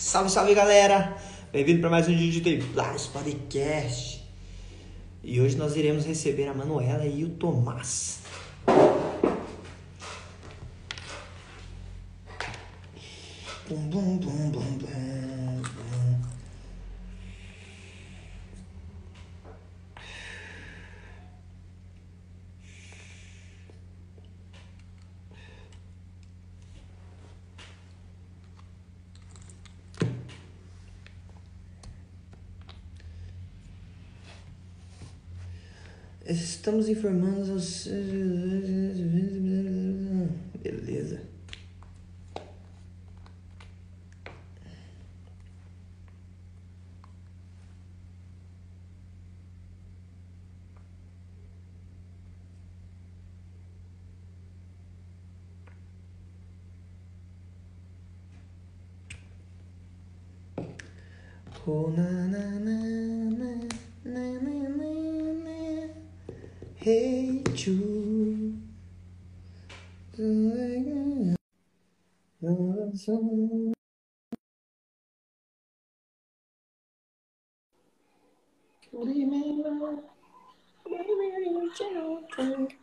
[0.00, 1.14] Salve, salve galera!
[1.52, 4.26] Bem-vindo para mais um vídeo de Templários Podcast.
[5.22, 8.20] E hoje nós iremos receber a Manuela e o Tomás.
[13.68, 15.29] Bum, bum, bum, bum, bum.
[36.70, 37.88] Estamos informando os.
[40.62, 41.20] Beleza.
[61.66, 62.79] Oh, na, na, na,
[66.80, 68.54] hate you.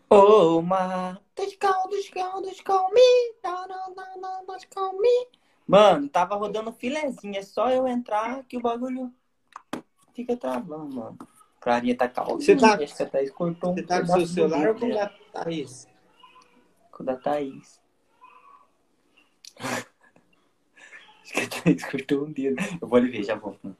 [0.09, 5.28] Oh my, just call, just call, just call me, da, da, da, just call me.
[5.68, 9.12] Mano, tava rodando filezinha, é só eu entrar que o bagulho
[10.14, 11.18] fica travando, mano.
[11.67, 12.39] Clarinha tá calma.
[12.39, 14.75] Você tá- Acho que a Thaís cortou um Você tá com pedaço seu celular ou
[14.75, 15.87] com da Thaís?
[16.91, 17.81] Com da Thaís.
[21.23, 22.55] Acho que a Thaís cortou um dedo.
[22.81, 23.75] Eu vou ali ver, já volto.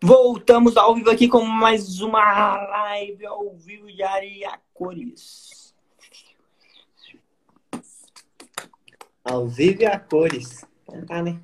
[0.00, 5.74] Voltamos ao vivo aqui com mais uma live ao vivo de Areia Cores.
[9.24, 10.64] Ao vivo e a cores.
[10.88, 11.40] Então Tá, né?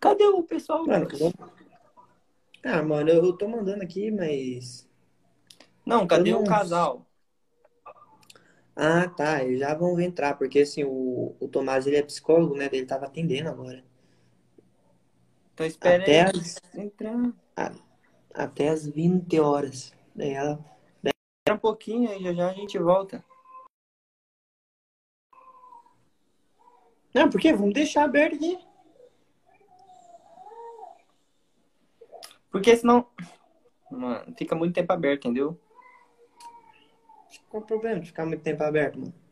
[0.00, 0.86] Cadê o pessoal?
[0.86, 1.06] Mano,
[2.64, 4.88] Ah, mano, eu tô mandando aqui, mas.
[5.84, 7.06] Não, cadê Eu o não- casal?
[8.74, 9.42] Ah, tá.
[9.44, 12.68] Eles já vão entrar, porque assim, o, o Tomás ele é psicólogo, né?
[12.72, 13.84] Ele tava atendendo agora.
[15.58, 16.30] Então espera Até aí.
[16.30, 17.34] as, Entrar.
[18.32, 19.92] até as 20 horas.
[20.14, 20.64] Daí ela.
[21.02, 23.24] Espera um pouquinho aí, já já a gente volta.
[27.12, 27.52] Não, por quê?
[27.52, 28.56] Vamos deixar aberto aqui.
[32.52, 33.08] Porque senão.
[33.90, 35.60] Mano, fica muito tempo aberto, entendeu?
[37.48, 39.27] Qual o problema de ficar muito tempo aberto, mano?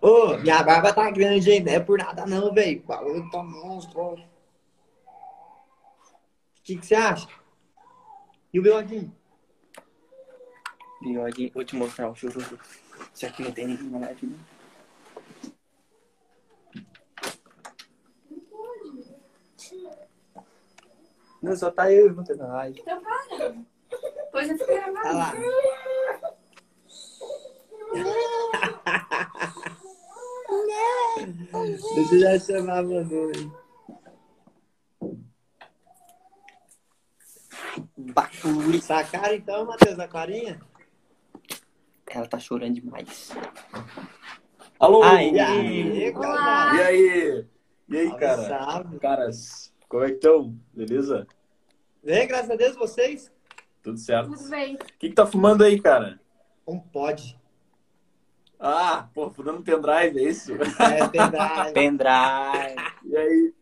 [0.00, 1.64] Ô, minha barba tá grande, hein?
[1.64, 2.80] Não é por nada não, velho.
[2.80, 4.00] O bagulho tá monstro.
[4.00, 4.14] ó.
[4.14, 4.18] O
[6.62, 7.28] que que você acha?
[8.52, 9.12] E o bigodinho?
[11.00, 12.58] Bigode, vou te mostrar o chururu.
[13.14, 14.38] Isso aqui não tem ninguém na live, não.
[21.40, 22.80] Não, só tá eu e você na live.
[22.80, 23.54] Então para.
[24.16, 25.02] Depois eu fico gravando.
[25.02, 25.32] Tá lá.
[31.94, 33.50] Deixa eu já chamar a aí.
[37.96, 38.80] Bacuri.
[38.80, 40.60] Sacaram então, Matheus, a carinha?
[42.10, 43.30] Ela tá chorando demais.
[44.78, 45.02] Alô!
[45.02, 46.74] Ai, E aí, cara?
[46.74, 47.46] E aí?
[47.88, 48.48] E aí, cara?
[48.48, 48.98] salve.
[48.98, 50.54] Caras, como é que estão?
[50.72, 51.26] Beleza?
[52.02, 53.30] Bem, graças a Deus, vocês?
[53.82, 54.30] Tudo certo?
[54.30, 54.74] Tudo bem.
[54.74, 56.20] O que, que tá fumando aí, cara?
[56.66, 57.37] Um pod.
[58.60, 60.52] Ah, pô, fumando pendrive, é isso?
[60.54, 61.72] É, pendrive.
[61.72, 62.74] Pendrive.
[63.04, 63.54] E aí?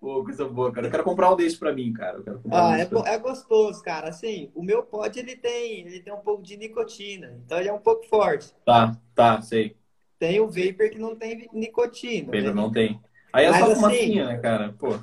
[0.00, 0.86] Pô, coisa boa, cara.
[0.86, 2.18] Eu quero comprar um desse pra mim, cara.
[2.18, 4.08] Eu quero comprar um Ah, é, pra é gostoso, cara.
[4.08, 7.72] Assim, o meu pod ele tem, ele tem um pouco de nicotina, então ele é
[7.72, 8.54] um pouco forte.
[8.64, 9.76] Tá, tá, sei.
[10.18, 12.30] Tem o vapor que não tem nicotina.
[12.30, 12.60] Pedro né?
[12.62, 13.00] não tem.
[13.32, 14.74] Aí é Mas só assim- fumacinha, né, cara?
[14.78, 14.88] Pô.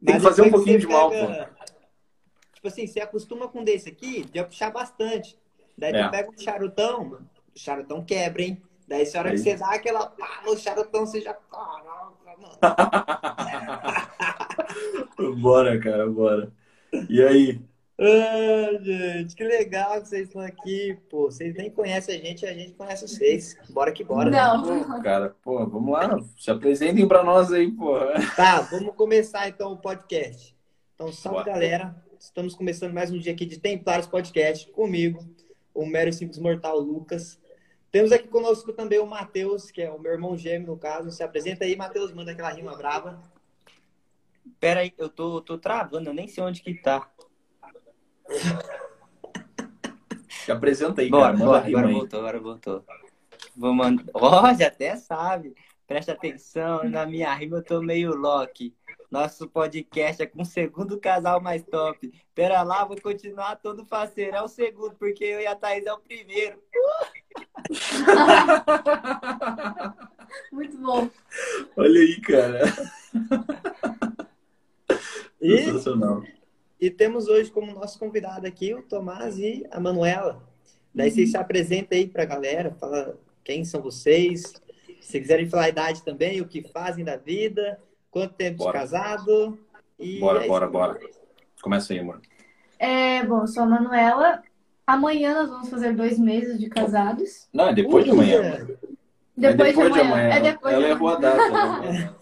[0.00, 1.10] Mas que fazer um pouquinho de mal,
[2.54, 5.36] Tipo assim, você acostuma com desse aqui, de puxar bastante.
[5.76, 6.04] Daí É.
[6.04, 7.30] tu pega um charutão, mano.
[7.54, 8.62] O charutão quebra, hein?
[8.88, 9.36] Daí, se a hora Aí.
[9.36, 11.34] que você dá aquela pá no charutão, você já.
[11.34, 12.58] Caraca, mano.
[15.40, 16.52] bora, cara, bora.
[17.08, 17.60] E aí?
[17.98, 20.98] Ah, gente, que legal que vocês estão aqui.
[21.08, 23.56] Pô, vocês nem conhecem a gente, a gente conhece vocês.
[23.70, 24.28] Bora que bora.
[24.30, 24.38] né?
[24.38, 24.62] Não.
[24.84, 26.18] Pô, cara, pô, vamos lá.
[26.36, 27.94] Se apresentem pra nós aí, pô.
[28.34, 30.56] Tá, vamos começar então o podcast.
[30.94, 31.52] Então, salve Bora.
[31.52, 31.94] galera.
[32.18, 35.24] Estamos começando mais um dia aqui de Templários Podcast comigo,
[35.74, 37.40] o Mero Simples Mortal Lucas.
[37.90, 41.10] Temos aqui conosco também o Matheus, que é o meu irmão gêmeo, no caso.
[41.10, 43.20] Se apresenta aí, Matheus, manda aquela rima brava.
[44.58, 47.10] Pera aí, eu tô, tô travando, eu nem sei onde que tá.
[50.28, 51.44] Se apresenta aí, Bora, cara.
[51.44, 51.92] Bora, agora aí.
[51.92, 52.84] voltou, agora voltou.
[53.56, 54.04] Vou mandar.
[54.14, 55.54] Ó, já até sabe.
[55.86, 58.74] Presta atenção, na minha rima eu tô meio Loki.
[59.12, 62.10] Nosso podcast é com o segundo casal mais top.
[62.34, 64.34] Pera lá, vou continuar todo faceiro.
[64.34, 66.58] É o segundo, porque eu e a Thaís é o primeiro.
[70.50, 71.10] Muito bom.
[71.76, 72.62] Olha aí, cara.
[75.38, 76.22] E, Sensacional.
[76.80, 80.42] e temos hoje como nosso convidado aqui o Tomás e a Manuela.
[80.94, 84.54] Daí vocês se apresentem aí pra galera, fala quem são vocês.
[85.02, 87.78] Se quiserem falar a idade também, o que fazem da vida,
[88.12, 88.78] quanto tempo de Bora.
[88.78, 89.58] casado.
[89.98, 91.00] E Bora, é bora, bora.
[91.60, 92.20] Começa aí, amor.
[92.78, 94.42] É, bom, eu sou a Manuela.
[94.86, 97.48] Amanhã nós vamos fazer dois meses de casados.
[97.52, 98.66] Não, é depois de amanhã.
[99.36, 100.28] Depois, é depois de amanhã.
[100.28, 101.30] É depois Ela de errou a amanhã.
[101.36, 101.46] data.
[101.46, 102.16] ela errou a data.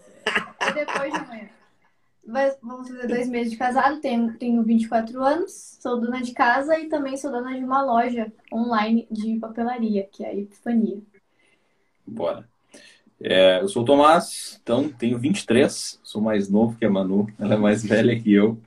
[0.59, 1.49] É depois de amanhã.
[2.27, 3.99] Vai- vamos fazer dois meses de casado.
[3.99, 8.31] Tenho, tenho 24 anos, sou dona de casa e também sou dona de uma loja
[8.53, 11.01] online de papelaria, que é a Epifania.
[12.05, 12.47] Bora.
[13.23, 17.53] É, eu sou o Tomás, então tenho 23, sou mais novo que a Manu, ela
[17.53, 18.57] é mais velha que eu.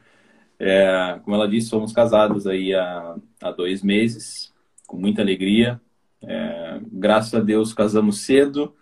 [0.58, 4.52] É, como ela disse, somos casados aí há, há dois meses,
[4.86, 5.80] com muita alegria.
[6.22, 8.74] É, graças a Deus casamos cedo,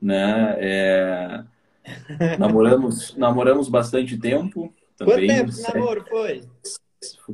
[0.00, 0.56] né?
[0.58, 1.44] É,
[2.38, 5.26] namoramos, namoramos bastante tempo Quanto também.
[5.28, 6.42] tempo de sete- namoro foi?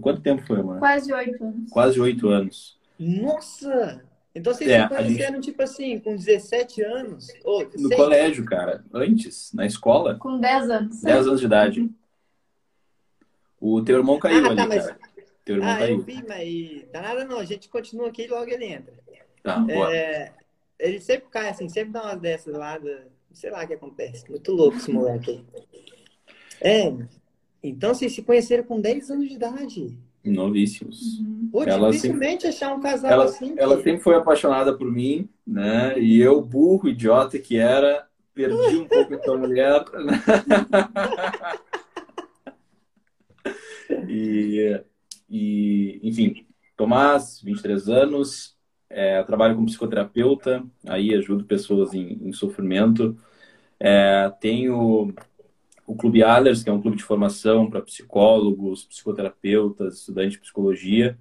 [0.00, 0.78] Quanto tempo foi, amor?
[0.80, 1.70] Quase oito anos.
[1.70, 2.78] Quase oito anos.
[2.98, 4.07] Nossa!
[4.34, 7.28] Então vocês É, se a gente- conheceram, tipo assim, com 17 anos?
[7.44, 7.96] Ou No 16?
[7.96, 8.84] colégio, cara.
[8.92, 11.00] Antes, na escola, Com 10 anos.
[11.00, 11.90] 10 anos de idade.
[13.60, 14.98] O teu irmão caiu Ah, ali, tá, mas- cara.
[15.44, 16.02] Teu irmão Ah, eu caiu.
[16.02, 17.38] vi, mas tá nada não.
[17.38, 18.94] A gente continua aqui e logo ele entra.
[19.42, 19.96] Tá, bora.
[19.96, 20.32] É,
[20.78, 24.28] ele sempre cai assim, sempre dá umas dessas lá, da- sei lá o que acontece.
[24.30, 25.44] Muito louco esse moleque aí.
[26.60, 26.92] É,
[27.62, 29.98] então vocês se conheceram com 10 anos de idade.
[30.30, 31.22] Novíssimos.
[31.50, 33.54] Pô, Ela dificilmente achar um casal Ela, assim.
[33.56, 35.98] ela que- sempre foi apaixonada por mim, né?
[35.98, 39.84] E eu, burro, idiota que era, perdi um pouco essa mulher.
[39.94, 40.22] né?
[44.08, 44.80] e,
[45.28, 46.46] e, enfim,
[46.76, 48.56] Tomás, 23 anos,
[48.88, 53.16] é, trabalho como psicoterapeuta, aí ajudo pessoas em, em sofrimento.
[53.80, 55.14] É, tenho
[55.88, 61.18] o Clube Adlers, que é um clube de formação para psicólogos, psicoterapeutas, estudantes de psicologia.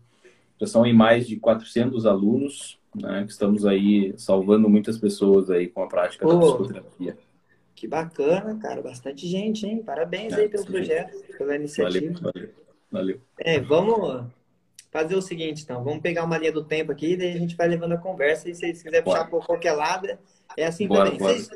[0.60, 5.68] Já são em mais de 400 alunos, né, que estamos aí salvando muitas pessoas aí
[5.68, 7.18] com a prática da psicoterapia.
[7.74, 8.82] Que bacana, cara.
[8.82, 9.82] Bastante gente, hein?
[9.86, 12.20] Parabéns É, aí pelo projeto, pela iniciativa.
[12.20, 12.50] Valeu, valeu,
[12.92, 13.22] valeu.
[13.40, 14.26] É, vamos
[14.92, 15.82] fazer o seguinte, então.
[15.82, 18.50] Vamos pegar uma linha do tempo aqui, daí a gente vai levando a conversa.
[18.50, 20.10] E se vocês quiserem puxar por qualquer lado,
[20.58, 21.20] é assim Bora, também.
[21.20, 21.34] bora.
[21.36, 21.50] Vocês,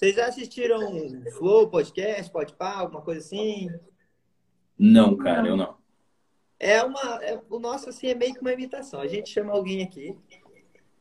[0.00, 0.80] vocês já assistiram
[1.32, 3.68] Flow, podcast, Podpah, alguma coisa assim?
[4.78, 5.76] Não, cara, eu não.
[6.58, 8.98] É uma, é- o nosso assim é meio que uma imitação.
[9.02, 10.16] A gente chama alguém aqui,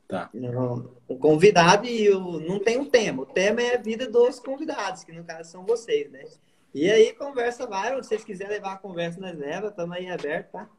[0.06, 0.30] Tá.
[0.34, 3.24] não, um convidado e o, não tem um tema.
[3.24, 6.26] O tema é a vida dos convidados, que no caso são vocês, né?
[6.76, 10.52] E aí conversa vai, se vocês quiserem levar a conversa nós leva, estamos aí aberto,
[10.52, 10.70] tá?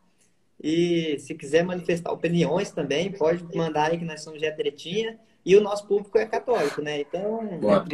[0.62, 5.56] E se quiser manifestar opiniões também, pode mandar aí que nós somos de Tretinha e
[5.56, 7.00] o nosso público é católico, né?
[7.00, 7.84] Então, Bora,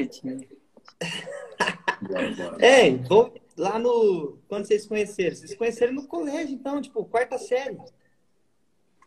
[2.03, 2.57] bora, bora.
[2.65, 7.05] é, vou lá no quando vocês se conheceram, vocês se conheceram no colégio, então, tipo,
[7.05, 7.79] quarta série.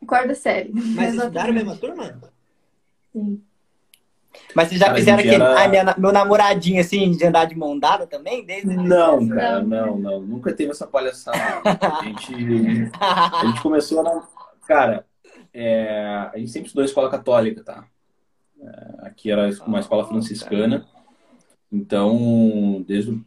[0.08, 0.72] Quarta série.
[0.74, 2.20] Mas estudaram a mesma turma?
[3.14, 3.44] Sim.
[4.56, 5.36] Mas vocês já Cara, fizeram aquele.
[5.36, 8.46] era- Ah, minha- meu namoradinho, assim, de andar de mão dada também?
[8.46, 10.22] Desde Não, cara, não, não.
[10.22, 11.38] Nunca teve essa palhaçada.
[11.66, 12.34] A gente,
[13.00, 14.26] a gente começou na.
[14.68, 15.06] Cara,
[15.54, 17.86] é, a gente sempre estudou em escola católica, tá?
[18.62, 20.86] É, aqui era uma escola franciscana.
[21.72, 23.20] Então, desde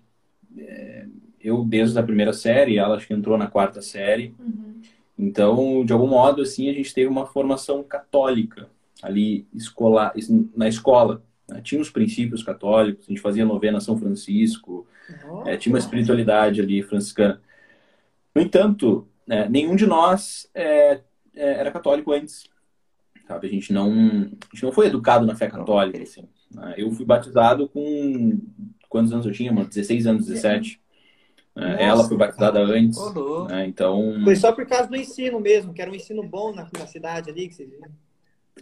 [0.59, 1.07] é,
[1.41, 4.35] eu desde a primeira série, ela acho que entrou na quarta série.
[4.39, 4.81] Uhum.
[5.19, 8.69] Então, de algum modo, assim, a gente teve uma formação católica
[9.03, 10.13] ali escolar,
[10.57, 11.23] na escola.
[11.49, 11.61] Né?
[11.63, 14.87] Tinha os princípios católicos, a gente fazia novena São Francisco,
[15.45, 17.41] é, tinha uma espiritualidade ali franciscana.
[18.35, 21.01] No entanto, é, nenhum de nós é,
[21.35, 22.45] é, era católico antes.
[23.33, 23.47] Sabe?
[23.47, 26.03] A, gente não, a gente não foi educado na fé católica.
[26.03, 26.75] Assim, né?
[26.77, 28.39] Eu fui batizado com.
[28.89, 29.69] Quantos anos eu tinha, mano?
[29.69, 30.81] 16 anos, 17.
[31.55, 32.79] Nossa, ela foi batizada cara.
[32.79, 32.99] antes.
[33.49, 33.67] Né?
[33.67, 34.21] Então.
[34.23, 37.31] Foi só por causa do ensino mesmo, que era um ensino bom na, na cidade
[37.31, 37.91] ali que viram.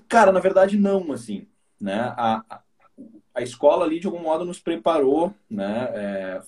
[0.08, 1.46] Cara, na verdade, não, assim.
[1.80, 1.98] Né?
[2.16, 2.60] A, a,
[3.34, 5.88] a escola ali, de algum modo, nos preparou, né?
[5.94, 6.42] É,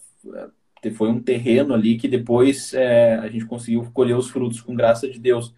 [0.94, 5.08] foi um terreno ali que depois é, a gente conseguiu colher os frutos com graça
[5.08, 5.54] de Deus.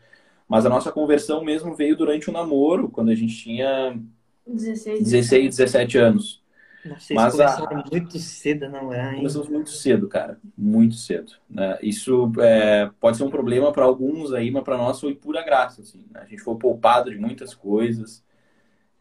[0.48, 3.98] Mas a nossa conversão mesmo veio durante o namoro, quando a gente tinha
[4.46, 6.44] 16, 16 17 anos.
[6.84, 7.84] Vocês Mas começaram a...
[7.90, 9.18] muito cedo a namorar, hein?
[9.18, 10.38] Começamos muito cedo, cara.
[10.56, 11.32] Muito cedo.
[11.48, 11.78] Né?
[11.82, 15.80] Isso é, pode ser um problema para alguns aí, mas para nós foi pura graça.
[15.80, 16.20] Assim, né?
[16.20, 18.22] A gente foi poupado de muitas coisas.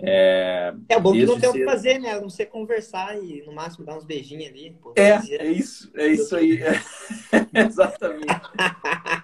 [0.06, 2.20] É, é bom que não tem o que fazer, né?
[2.20, 4.76] Não ser conversar e no máximo dar uns beijinhos ali.
[4.82, 6.62] Pô, é, é isso, é isso aí.
[6.62, 6.74] É,
[7.66, 8.28] exatamente.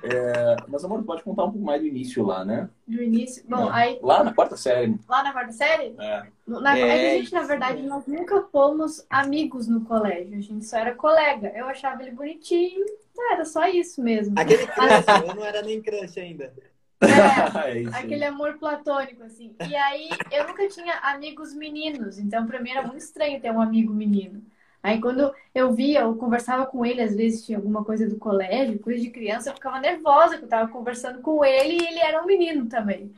[0.03, 2.69] é, mas, amor, pode contar um pouco mais do início lá, né?
[2.87, 3.43] Do início?
[3.45, 3.73] Bom, é.
[3.73, 3.99] aí.
[4.01, 4.97] Lá na quarta série.
[5.09, 5.95] Lá na quarta série?
[5.99, 6.23] É.
[6.47, 7.15] Na, é.
[7.15, 10.37] A gente, na verdade, nós nunca fomos amigos no colégio.
[10.37, 11.51] A gente só era colega.
[11.53, 12.85] Eu achava ele bonitinho.
[13.33, 14.33] Era só isso mesmo.
[14.39, 16.53] Aquele crush, eu não era nem crush ainda.
[17.01, 19.55] É, é aquele amor platônico, assim.
[19.67, 23.61] E aí, eu nunca tinha amigos meninos, então pra mim era muito estranho ter um
[23.61, 24.43] amigo menino.
[24.81, 28.79] Aí, quando eu via, eu conversava com ele, às vezes tinha alguma coisa do colégio,
[28.79, 32.21] coisa de criança, eu ficava nervosa, que eu tava conversando com ele e ele era
[32.23, 33.11] um menino também.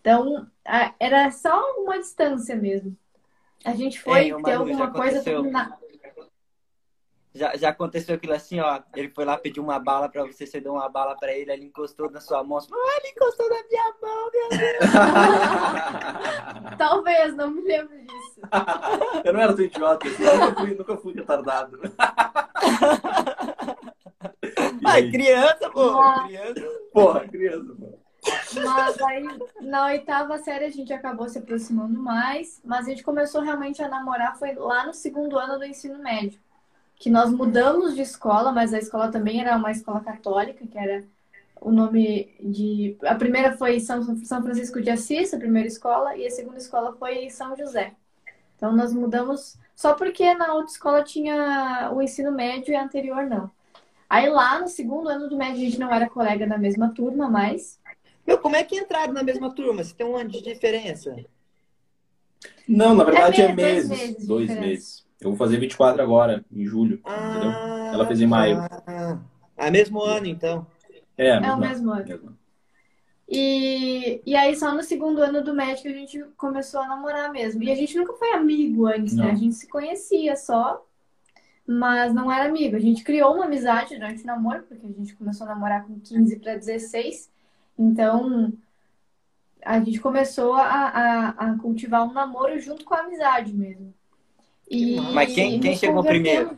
[0.00, 0.46] Então,
[0.98, 2.96] era só uma distância mesmo.
[3.64, 5.76] A gente foi é, ter alguma coisa na,
[7.34, 8.80] já, já aconteceu aquilo assim, ó.
[8.94, 11.66] Ele foi lá pedir uma bala pra você, você deu uma bala pra ele, ele
[11.66, 12.60] encostou na sua mão.
[12.60, 14.80] Você falou, ah, ele encostou na minha mão, meu Deus.
[16.78, 18.40] Talvez, não me lembro disso.
[19.24, 21.80] Eu não era tão idiota, assim, eu nunca fui, nunca fui retardado.
[24.84, 26.22] Ai, criança, pô.
[26.24, 26.68] Criança.
[26.92, 27.98] Porra, criança, pô.
[28.64, 29.24] Mas aí,
[29.60, 32.60] na oitava série, a gente acabou se aproximando mais.
[32.64, 36.40] Mas a gente começou realmente a namorar, foi lá no segundo ano do ensino médio
[37.00, 41.02] que nós mudamos de escola, mas a escola também era uma escola católica, que era
[41.58, 42.94] o nome de.
[43.02, 46.94] A primeira foi São, São Francisco de Assis, a primeira escola, e a segunda escola
[46.98, 47.94] foi São José.
[48.54, 53.24] Então nós mudamos só porque na outra escola tinha o ensino médio e a anterior
[53.24, 53.50] não.
[54.08, 57.30] Aí lá no segundo ano do médio a gente não era colega da mesma turma,
[57.30, 57.80] mas.
[58.26, 59.82] Meu, como é que entraram na mesma turma?
[59.82, 61.16] Se tem um ano de diferença?
[62.68, 63.88] Não, na verdade é, é meses.
[63.88, 64.26] Dois meses.
[64.26, 65.09] Dois meses.
[65.20, 67.00] Eu vou fazer 24 agora, em julho.
[67.04, 67.50] Ah, entendeu?
[67.92, 68.58] Ela fez em maio.
[68.86, 69.18] Ah,
[69.56, 70.66] é mesmo ano, então.
[71.16, 72.06] É, é o mesmo ano.
[72.06, 72.38] Mesmo.
[73.28, 77.62] E, e aí, só no segundo ano do médico, a gente começou a namorar mesmo.
[77.62, 79.22] E a gente nunca foi amigo antes, né?
[79.22, 79.28] não.
[79.28, 79.36] né?
[79.36, 80.84] A gente se conhecia só,
[81.66, 82.74] mas não era amigo.
[82.74, 86.00] A gente criou uma amizade durante o namoro, porque a gente começou a namorar com
[86.00, 87.30] 15 para 16.
[87.78, 88.52] Então,
[89.64, 93.94] a gente começou a, a, a cultivar um namoro junto com a amizade mesmo.
[94.70, 96.56] E, Mas quem, quem chegou primeiro?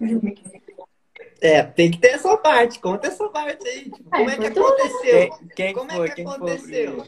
[1.41, 2.79] É, tem que ter essa parte.
[2.79, 3.91] Conta essa parte aí.
[3.91, 5.01] Tipo, como é que aconteceu?
[5.03, 6.09] Quem, quem como foi?
[6.09, 7.05] é que aconteceu?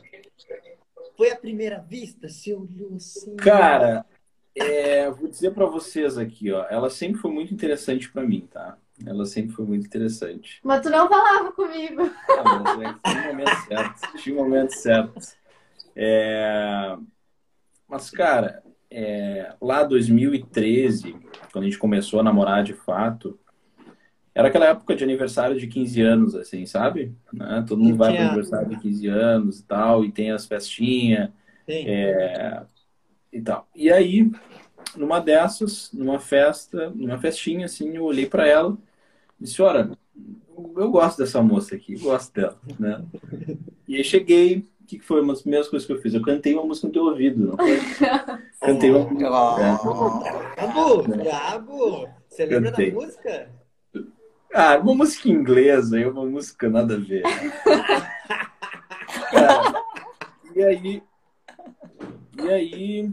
[1.17, 2.29] Foi, a primeira vista?
[2.29, 3.37] Se olhou assim.
[3.37, 4.05] Cara,
[4.57, 6.67] é, vou dizer para vocês aqui, ó.
[6.69, 8.77] Ela sempre foi muito interessante para mim, tá?
[9.07, 10.59] Ela sempre foi muito interessante.
[10.65, 12.11] Mas tu não falava comigo.
[12.31, 14.17] Ah, mas é, tinha um momento certo.
[14.17, 15.21] Tinha um momento certo.
[15.95, 16.97] É...
[17.87, 21.17] Mas, cara, é, lá 2013,
[21.53, 23.39] quando a gente começou a namorar de fato,
[24.35, 27.15] era aquela época de aniversário de 15 anos, assim, sabe?
[27.33, 27.65] Né?
[27.67, 31.31] Todo mundo vai para aniversário de 15 anos e tal, e tem as festinhas
[31.69, 32.63] é,
[33.33, 33.69] e tal.
[33.75, 34.31] E aí,
[34.97, 38.77] numa dessas, numa festa, numa festinha, assim, eu olhei para ela
[39.41, 39.91] e disse, olha,
[40.77, 43.05] eu gosto dessa moça aqui, gosto dela, né?
[43.87, 46.13] E aí cheguei, o que foi uma das primeiras coisas que eu fiz?
[46.13, 47.81] Eu cantei uma música no teu ouvido, não foi?
[48.61, 49.31] cantei uma música.
[49.31, 52.07] Brabo, brabo!
[52.29, 52.91] Você lembra cantei.
[52.91, 53.49] da música?
[54.53, 57.23] Ah, uma música inglesa e uma música nada a ver.
[59.33, 59.83] Cara,
[60.55, 61.03] e aí.
[62.43, 63.11] E aí.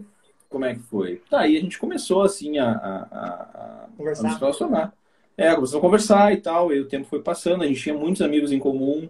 [0.50, 1.22] Como é que foi?
[1.30, 4.28] Tá, aí a gente começou assim a, a, a, conversar.
[4.28, 4.94] a nos relacionar.
[5.38, 8.22] É, começou a conversar e tal, e o tempo foi passando, a gente tinha muitos
[8.22, 9.10] amigos em comum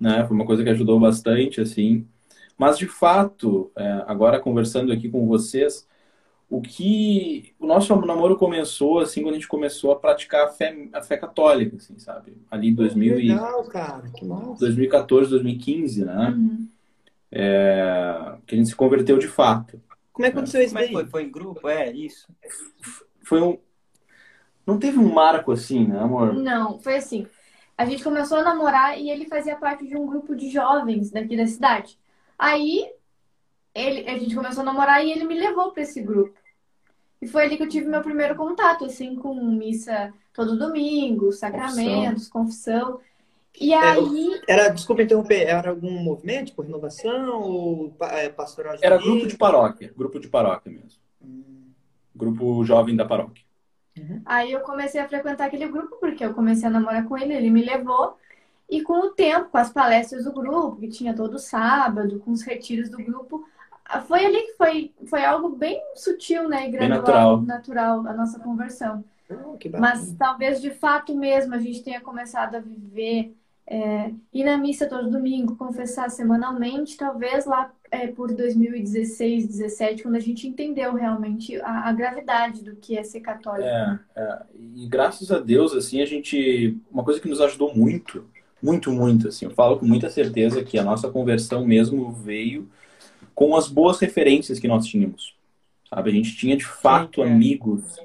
[0.00, 0.24] né?
[0.26, 2.06] Foi uma coisa que ajudou bastante, assim.
[2.56, 5.86] Mas, de fato, é, agora conversando aqui com vocês,
[6.50, 10.88] o que o nosso namoro começou assim quando a gente começou a praticar a fé,
[10.92, 12.36] a fé católica, assim, sabe?
[12.50, 14.60] Ali em 2000 Legal, cara, que massa.
[14.60, 16.28] 2014, 2015, né?
[16.30, 16.68] Uhum.
[17.30, 19.80] É, que a gente se converteu de fato.
[20.12, 20.94] Como é que aconteceu isso é que daí?
[20.94, 21.06] foi?
[21.06, 21.68] Foi em grupo?
[21.68, 22.26] É, isso.
[23.22, 23.58] Foi um
[24.68, 26.34] não teve um marco assim, né, amor?
[26.34, 27.26] Não, foi assim.
[27.78, 31.36] A gente começou a namorar e ele fazia parte de um grupo de jovens daqui
[31.36, 31.96] da cidade.
[32.36, 32.90] Aí
[33.72, 36.36] ele, a gente começou a namorar e ele me levou para esse grupo.
[37.22, 42.28] E foi ali que eu tive meu primeiro contato, assim, com missa todo domingo, sacramentos,
[42.28, 43.00] confissão.
[43.60, 49.26] E aí, Era, desculpa interromper, era algum movimento, tipo renovação ou é, pastoral Era grupo
[49.26, 51.00] de paróquia, grupo de paróquia mesmo.
[51.22, 51.70] Hum,
[52.14, 53.44] Grupo jovem da paróquia.
[54.24, 57.50] Aí eu comecei a frequentar aquele grupo, porque eu comecei a namorar com ele, ele
[57.50, 58.16] me levou.
[58.68, 62.42] E com o tempo, com as palestras do grupo, que tinha todo sábado, com os
[62.42, 63.46] retiros do grupo,
[64.06, 66.68] foi ali que foi, foi algo bem sutil, né?
[66.68, 67.42] E gradual, natural.
[67.42, 69.02] natural, a nossa conversão.
[69.30, 69.94] oh, que bacana.
[69.94, 73.34] Mas talvez de fato mesmo a gente tenha começado a viver,
[73.70, 80.16] é, ir na missa todo domingo, confessar semanalmente, talvez lá é, por 2016, 17, quando
[80.16, 83.68] a gente entendeu realmente a, a gravidade do que é ser católico.
[83.68, 84.38] É, é,
[84.74, 86.78] e graças a Deus, assim, a gente.
[86.90, 88.24] Uma coisa que nos ajudou muito,
[88.62, 92.68] muito, muito, assim, eu falo com muita certeza que a nossa conversão mesmo veio
[93.34, 95.36] com as boas referências que nós tínhamos.
[95.90, 96.10] Sabe?
[96.10, 97.26] A gente tinha de fato é.
[97.26, 97.98] amigos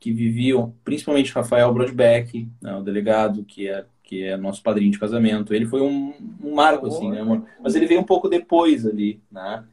[0.00, 4.98] que viviam, principalmente Rafael Brodbeck, né, o delegado, que é, que é nosso padrinho de
[4.98, 5.52] casamento.
[5.54, 7.44] Ele foi um, um marco, assim, né, amor?
[7.62, 9.64] Mas ele veio um pouco depois ali, né?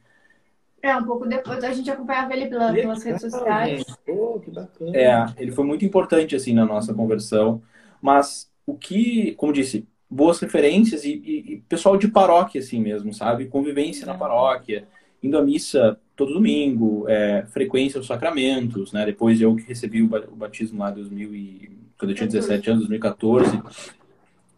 [0.82, 3.84] É, um pouco depois a gente acompanhava ele pela- pelas redes sociais.
[4.04, 4.98] Pô, que bacana.
[4.98, 7.62] É, ele foi muito importante assim na nossa conversão,
[8.00, 13.12] mas o que, como disse, boas referências e, e- e pessoal de paróquia assim mesmo,
[13.14, 13.46] sabe?
[13.46, 14.88] Convivência na paróquia,
[15.22, 19.06] indo à missa todo domingo, é, frequência aos sacramentos, né?
[19.06, 22.80] Depois eu que recebi o batismo lá em 2000 e, quando eu tinha 17 anos,
[22.82, 23.62] 2014,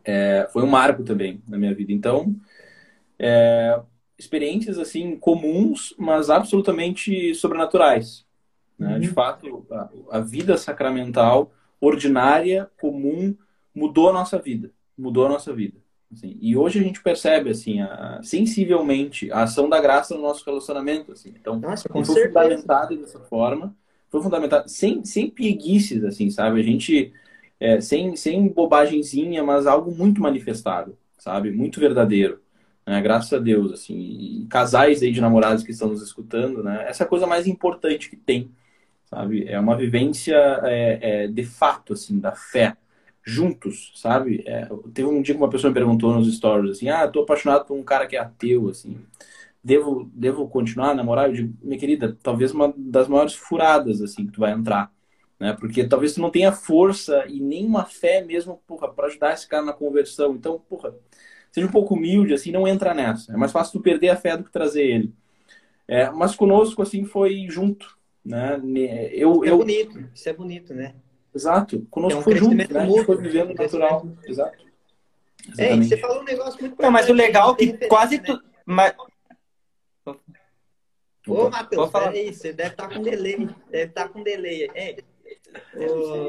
[0.04, 1.92] é, foi um marco também na minha vida.
[1.92, 2.34] Então,
[3.18, 3.80] é,
[4.18, 8.25] experiências assim comuns, mas absolutamente sobrenaturais.
[8.78, 8.99] Né?
[8.99, 13.36] De fato, a, a vida sacramental, ordinária, comum,
[13.75, 14.71] mudou a nossa vida.
[14.97, 15.78] Mudou a nossa vida.
[16.12, 16.36] assim.
[16.40, 21.12] E hoje a gente percebe, assim, a- sensivelmente, a ação da graça no nosso relacionamento.
[21.12, 21.32] Assim.
[21.40, 23.75] Então, Nossa, com foi fundamentado dessa forma.
[24.10, 26.60] Foi fundamentado, sem, sem pieguices, assim, sabe?
[26.60, 27.12] A gente,
[27.64, 31.50] é, sem, sem bobagenzinha, mas algo muito manifestado, sabe?
[31.50, 32.40] Muito verdadeiro.
[32.86, 33.00] Né?
[33.00, 33.96] Graças a Deus, assim.
[33.98, 36.84] E casais aí de namorados que estão nos escutando, né?
[36.86, 38.50] Essa é a coisa mais importante que tem,
[39.06, 39.48] sabe?
[39.48, 42.76] É uma vivência é, é, de fato, assim, da fé,
[43.22, 44.44] juntos, sabe?
[44.46, 47.64] É, teve um dia que uma pessoa me perguntou nos stories, assim, ah, tô apaixonado
[47.64, 48.98] por um cara que é ateu, assim,
[49.62, 51.28] devo, devo continuar a namorar?
[51.28, 54.92] Eu digo, minha querida, talvez uma das maiores furadas, assim, que tu vai entrar,
[55.38, 55.52] né?
[55.58, 59.49] Porque talvez tu não tenha força e nem uma fé mesmo, porra, para ajudar esse
[59.49, 60.34] cara na conversão.
[60.34, 60.94] Então, porra,
[61.50, 63.32] seja um pouco humilde, assim, não entra nessa.
[63.32, 65.14] É mais fácil tu perder a fé do que trazer ele.
[65.86, 68.60] É, mas conosco, assim, foi junto, né?
[69.12, 70.94] Eu, É eu, bonito, isso é bonito, né?
[71.34, 72.64] exato, conosco É um foi junto, né?
[72.64, 74.64] A gente foi mútuo, vivendo um natural, exato.
[75.58, 75.88] É, Exatamente.
[75.88, 78.40] você falou um negócio muito Não, mas o legal é que quase tu.
[78.64, 78.94] Mas...
[81.26, 82.12] Ô, Matheus, falar.
[82.12, 83.49] peraí, você deve estar com delay.
[83.70, 84.70] Deve estar com delay.
[84.75, 85.02] Ei, ô,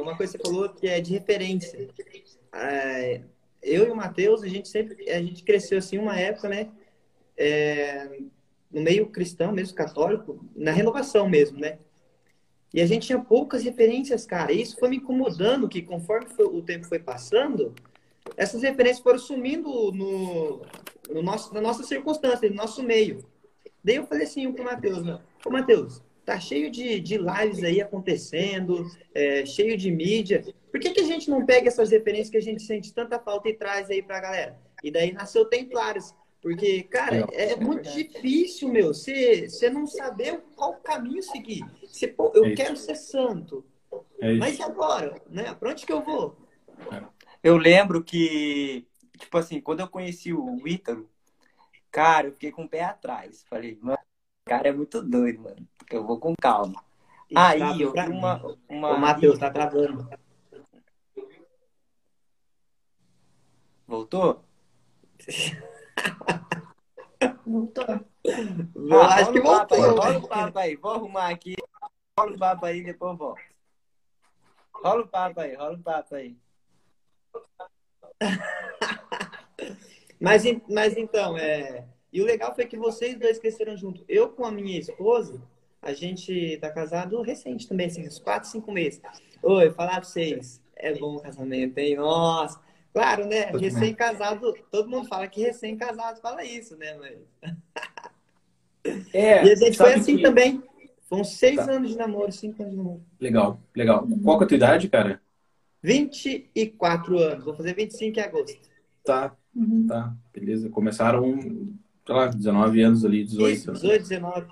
[0.02, 1.88] uma coisa que você falou que é de referência.
[2.54, 3.22] É,
[3.62, 6.70] eu e o Matheus, a gente sempre a gente cresceu assim uma época, né?
[7.38, 8.20] é,
[8.72, 11.80] no meio cristão, mesmo católico, na renovação mesmo, né?
[12.74, 14.52] E a gente tinha poucas referências, cara.
[14.52, 17.74] E isso foi me incomodando, que conforme foi- o tempo foi passando,
[18.36, 20.62] essas referências foram sumindo no,
[21.10, 23.26] no nosso, na nossa circunstância, no nosso meio.
[23.84, 25.20] Daí eu falei assim pro Matheus, né?
[25.46, 30.44] Ô, Matheus, tá cheio de, de lives aí acontecendo, é, cheio de mídia.
[30.72, 33.48] Por que, que a gente não pega essas referências que a gente sente tanta falta
[33.48, 34.60] e traz aí pra galera?
[34.84, 36.14] E daí nasceu Templários.
[36.42, 37.30] Porque, cara, Legal.
[37.34, 41.66] é muito difícil, meu, você você não saber qual caminho seguir.
[41.82, 43.66] Você, pô, eu É quero ser santo.
[44.20, 44.34] É.
[44.34, 45.22] Mas e agora?
[45.28, 45.54] Né?
[45.56, 46.38] Pra onde que eu vou?
[47.42, 51.10] Eu lembro que, tipo assim, quando eu conheci o Ítalo,
[51.92, 53.44] cara, eu fiquei com o pé atrás.
[53.50, 53.98] Falei, mano,
[54.46, 55.68] cara é muito doido, mano.
[55.90, 56.84] Eu vou com calma.
[57.30, 58.58] E Aí trava eu vi uma.
[58.70, 58.90] uma...
[58.92, 60.08] O Matheus tá travando.
[63.88, 64.44] Voltou?
[67.46, 67.86] Voltou.
[68.24, 69.80] Eu Ah, acho que voltou.
[69.80, 71.56] Rola o papo aí, vou arrumar aqui.
[72.20, 73.42] Rola o papo aí, depois eu volto.
[74.74, 76.38] Rola o papo aí, rola o papo aí.
[80.20, 81.88] Mas, mas então, é...
[82.16, 84.04] e o legal foi que vocês dois cresceram junto.
[84.08, 85.42] Eu com a minha esposa,
[85.82, 89.02] a gente tá casado recente também, assim, uns 4, 5 meses.
[89.44, 91.98] Oi, falar pra vocês, é bom o casamento, hein?
[91.98, 92.60] Nossa!
[92.94, 93.52] Claro, né?
[93.52, 96.96] Recém-casado, todo mundo fala que recém-casado fala isso, né?
[96.98, 97.18] Mas...
[99.14, 100.22] É, e a gente foi assim que...
[100.22, 100.64] também.
[101.10, 101.72] Foram seis Tá.
[101.72, 103.04] anos de namoro, cinco anos de namoro.
[103.20, 104.08] Legal, legal.
[104.24, 105.22] Qual que é a tua idade, cara?
[105.82, 108.70] 24 anos, vou fazer 25 em agosto.
[109.04, 109.88] Tá, Uhum.
[109.88, 110.70] tá, beleza.
[110.70, 111.40] Começaram,
[112.06, 113.54] sei lá, 19 anos ali, 18.
[113.54, 114.48] Isso, 18, 19.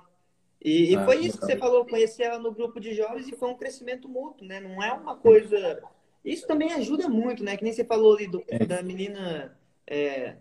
[0.64, 3.36] E, e Ah, foi isso que você falou, conheci ela no grupo de jovens e
[3.36, 4.60] foi um crescimento mútuo, né?
[4.60, 5.84] Não é uma coisa.
[6.24, 7.58] Isso também ajuda muito, né?
[7.58, 8.66] Que nem você falou ali do- É.
[8.66, 10.36] da menina é,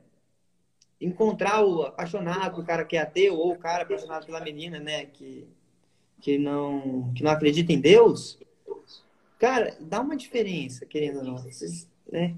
[1.01, 5.07] encontrar o apaixonado, o cara que é ateu, ou o cara apaixonado pela menina, né?
[5.07, 5.47] Que,
[6.21, 8.39] que, não, que não acredita em Deus.
[9.41, 11.45] Cara, dá uma diferença, querendo ou não.
[12.13, 12.37] Né?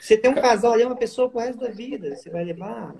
[0.00, 2.16] Você tem um casal ali, é uma pessoa pro resto da vida.
[2.16, 2.96] Você vai levar.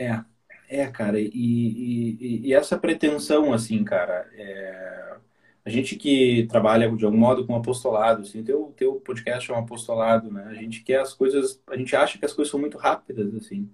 [0.00, 0.24] É,
[0.66, 5.16] é, cara, e, e, e essa pretensão, assim, cara, é,
[5.62, 9.58] a gente que trabalha de algum modo com apostolado, assim, teu, teu podcast é um
[9.58, 10.44] apostolado, né?
[10.48, 13.68] A gente quer as coisas, a gente acha que as coisas são muito rápidas, assim.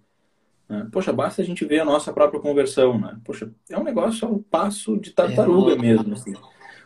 [0.69, 0.89] né?
[0.93, 3.19] Poxa, basta a gente ver a nossa própria conversão, né?
[3.25, 5.77] Poxa, é um negócio ao passo de tartaruga É.
[5.77, 6.35] mesmo, assim.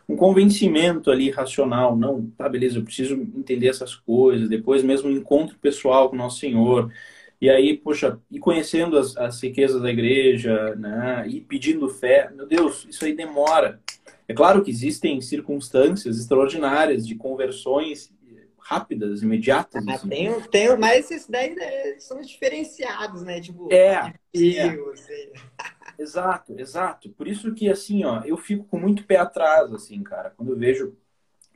[0.09, 5.13] Um convencimento ali racional, não, tá, beleza, eu preciso entender essas coisas, depois mesmo um
[5.13, 6.93] encontro pessoal com o nosso Senhor,
[7.41, 11.27] e aí, poxa, e conhecendo as, as riquezas da igreja, né?
[11.27, 13.81] E pedindo fé, meu Deus, isso aí demora.
[14.29, 18.13] É claro que existem circunstâncias extraordinárias de conversões
[18.71, 19.85] rápidas, imediatas.
[19.89, 20.09] Ah, assim.
[20.09, 23.41] tem, tem, mas esses daí né, são diferenciados, né?
[23.41, 25.33] Tipo, É, fio, assim.
[25.99, 27.11] exato, exato.
[27.11, 30.57] Por isso que, assim, ó, eu fico com muito pé atrás, assim, cara, quando eu
[30.57, 30.97] vejo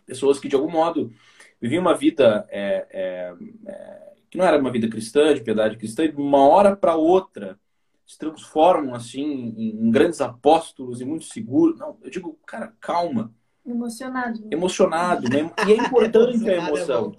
[0.05, 1.13] pessoas que, de algum modo,
[1.61, 3.35] viviam uma vida é, é,
[3.67, 4.04] é,
[4.35, 7.57] que não era uma vida cristã, de piedade cristã, e de uma hora para outra
[8.05, 9.23] se transformam, assim,
[9.57, 11.79] em, em grandes apóstolos e muito seguros.
[11.79, 13.33] Não, eu digo, cara, calma.
[13.65, 14.45] Emocionado.
[14.51, 15.49] emocionado, né?
[15.69, 17.15] E é importante a é emoção.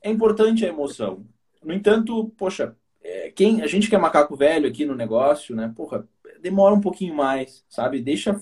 [0.00, 1.26] É importante a emoção.
[1.60, 5.72] No entanto, poxa, é, quem a gente que é macaco velho aqui no negócio, né?
[5.74, 6.08] Porra,
[6.40, 8.00] demora um pouquinho mais, sabe?
[8.00, 8.40] Deixa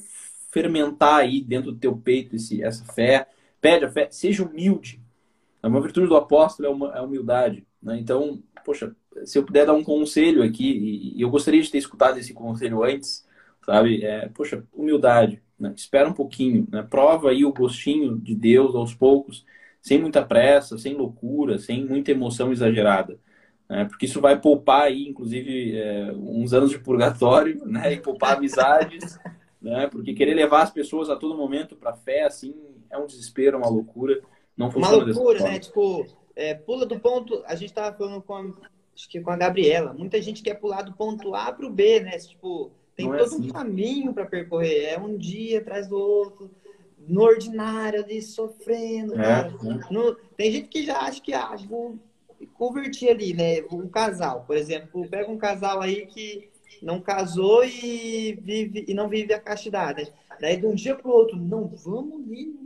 [0.50, 3.26] fermentar aí dentro do teu peito esse, essa fé.
[3.58, 5.00] Pede a fé, seja humilde.
[5.62, 7.98] É uma virtude do apóstolo é uma- é a humildade, né?
[7.98, 12.18] Então, poxa, se eu puder dar um conselho aqui, e, eu gostaria de ter escutado
[12.18, 13.26] esse conselho antes,
[13.64, 14.04] sabe?
[14.04, 15.72] É, poxa, humildade, né?
[15.76, 16.82] Espera um pouquinho, né?
[16.82, 19.44] Prova aí o gostinho de Deus aos poucos,
[19.80, 23.18] sem muita pressa, sem loucura, sem muita emoção exagerada,
[23.68, 23.84] né?
[23.86, 27.92] Porque isso vai poupar aí, inclusive, é, uns anos de purgatório, né?
[27.92, 29.18] E poupar amizades,
[29.60, 29.88] né?
[29.88, 32.54] Porque querer levar as pessoas a todo momento para fé, assim,
[32.90, 34.20] é um desespero, uma loucura.
[34.56, 35.58] Não Uma loucura, né?
[35.58, 37.42] Tipo, é, pula do ponto.
[37.46, 38.44] A gente tava falando com a,
[38.94, 39.92] acho que com a Gabriela.
[39.92, 42.18] Muita gente quer pular do ponto A pro B, né?
[42.18, 43.48] Tipo, tem Não é todo assim.
[43.48, 44.84] um caminho para percorrer.
[44.84, 46.50] É um dia atrás do outro,
[46.98, 49.14] no ordinário ali, sofrendo.
[49.14, 49.80] É, né?
[49.90, 51.98] No- tem gente que já acha que ah, vou
[52.54, 53.62] convertir ali, né?
[53.70, 56.50] Um casal, por exemplo, pega um casal aí que
[56.82, 60.12] não casou e vive e não vive a castidade.
[60.40, 62.56] Daí de um dia pro outro, não, vamos ali,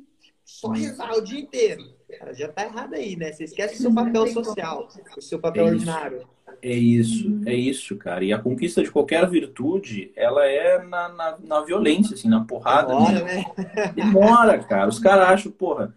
[0.45, 1.96] só rezar o dia inteiro.
[2.19, 3.33] Cara, já tá errado aí, né?
[3.33, 6.29] Você esquece o seu papel social, o seu papel É ordinário.
[6.63, 8.25] É isso, é isso, cara.
[8.25, 12.89] E a conquista de qualquer virtude, ela é na, na, na violência, assim, na porrada.
[12.89, 13.45] Demora, né?
[13.75, 13.93] né?
[13.95, 14.89] Demora, cara.
[14.89, 15.95] Os caras acham, porra,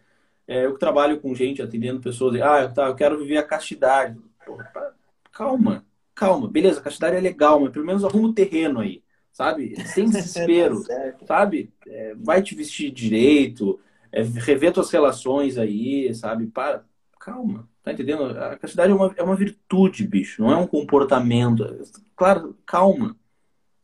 [0.47, 3.43] é, eu que trabalho com gente atendendo pessoas, e, ah, tá, eu quero viver a
[3.43, 4.19] castidade.
[4.45, 4.71] Porra,
[5.31, 6.47] calma, calma.
[6.47, 9.75] Beleza, a castidade é legal, mas pelo menos arruma o terreno aí, sabe?
[9.85, 11.71] Sem desespero, Tá sabe?
[11.87, 13.79] É, vai te vestir direito,
[14.11, 16.47] é, rever tuas relações aí, sabe?
[16.47, 16.83] Para,
[17.19, 18.25] calma, tá entendendo?
[18.25, 21.65] A castidade é uma, é uma virtude, bicho, não é um comportamento.
[22.15, 23.15] Claro, calma.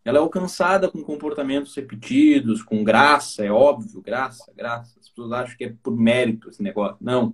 [0.03, 4.99] Ela é alcançada com comportamentos repetidos, com graça, é óbvio, graça, graça.
[4.99, 6.97] As pessoas acham que é por mérito esse negócio.
[7.01, 7.33] Não.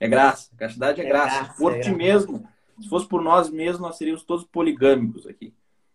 [0.00, 0.50] É graça.
[0.56, 1.38] Castidade é, É graça.
[1.44, 1.96] graça, por é ti graça.
[1.96, 2.48] mesmo.
[2.80, 5.54] Se fosse por nós mesmos, nós seríamos todos poligâmicos aqui.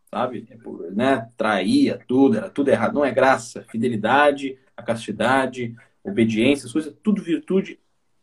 [0.09, 0.47] Sabe?
[0.49, 1.29] É por, né?
[1.35, 2.93] Traía tudo, era tudo errado.
[2.93, 3.65] Não é graça.
[3.69, 7.79] Fidelidade, a castidade, obediência, as coisas, tudo virtude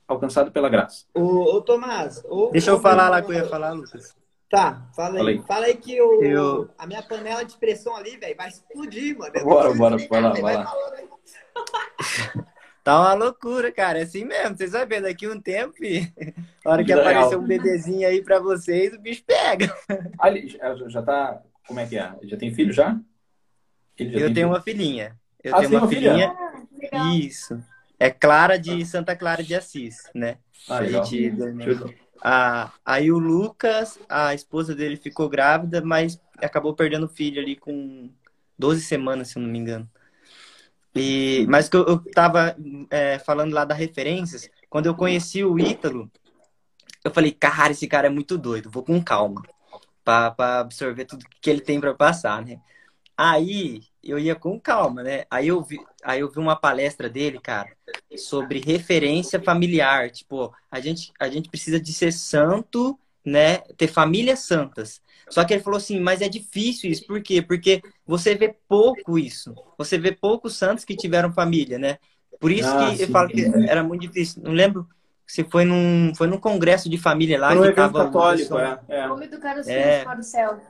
[0.06, 1.06] alcançada pela graça.
[1.14, 4.14] Ô, ô Tomás, ô- Deixa eu ô, falar lá que eu ia falar, Lucas.
[4.50, 5.18] Tá, fala aí.
[5.18, 5.42] Fala aí.
[5.46, 9.32] Fala aí que o, Eu- a minha panela de pressão ali, velho, vai explodir, mano.
[9.34, 10.72] Eu Bora, bora, preciso vai lá, vai lá.
[10.96, 11.08] aí.
[12.82, 13.98] Tá uma loucura, cara.
[13.98, 14.56] É assim mesmo.
[14.56, 15.74] Vocês vão ver daqui um tempo.
[16.64, 19.72] A hora que aparecer um bebezinho aí pra vocês, o bicho pega.
[20.18, 20.48] Ali,
[20.88, 21.42] já, tá.
[21.66, 22.16] Como é que é?
[22.22, 22.98] Já tem filho já?
[23.98, 24.48] Ele já Eu tem tenho filho?
[24.48, 25.16] uma filhinha.
[25.44, 26.10] Eu Ah, tenho uma uma filha?
[26.10, 26.36] filhinha.
[26.36, 27.06] Ah, legal.
[27.14, 27.62] Isso.
[28.00, 30.38] É Clara de Santa Clara de Assis, né?
[30.68, 31.04] Ah, legal.
[31.04, 37.08] gente- de- a- aí o Lucas, a esposa dele ficou grávida, mas acabou perdendo o
[37.08, 38.10] filho ali com
[38.58, 39.88] 12 semanas, se eu não me engano.
[40.94, 42.56] E, mas que eu, eu tava
[42.90, 46.10] é, falando lá das referências, quando eu conheci o Ítalo,
[47.04, 49.42] eu falei, cara, esse cara é muito doido, vou com calma,
[50.04, 52.60] para absorver tudo que ele tem para passar, né?
[53.22, 55.24] Aí eu ia com calma, né?
[55.30, 57.68] Aí eu vi, aí eu vi uma palestra dele, cara,
[58.16, 60.10] sobre referência familiar.
[60.10, 63.58] Tipo, a gente, a gente precisa de ser santo, né?
[63.76, 65.02] Ter famílias santas.
[65.28, 67.06] Só que ele falou assim, mas é difícil isso.
[67.06, 67.42] Por quê?
[67.42, 69.54] Porque você vê pouco isso.
[69.76, 71.98] Você vê poucos santos que tiveram família, né?
[72.40, 73.02] Por isso ah, que sim.
[73.02, 74.42] eu falo que era muito difícil.
[74.42, 74.88] Não lembro
[75.26, 77.50] se foi num, foi num congresso de família lá.
[77.50, 78.80] Foi um evento católico, é.
[78.88, 79.08] é.
[79.08, 79.82] Como educar os é.
[79.82, 80.60] filhos para o céu.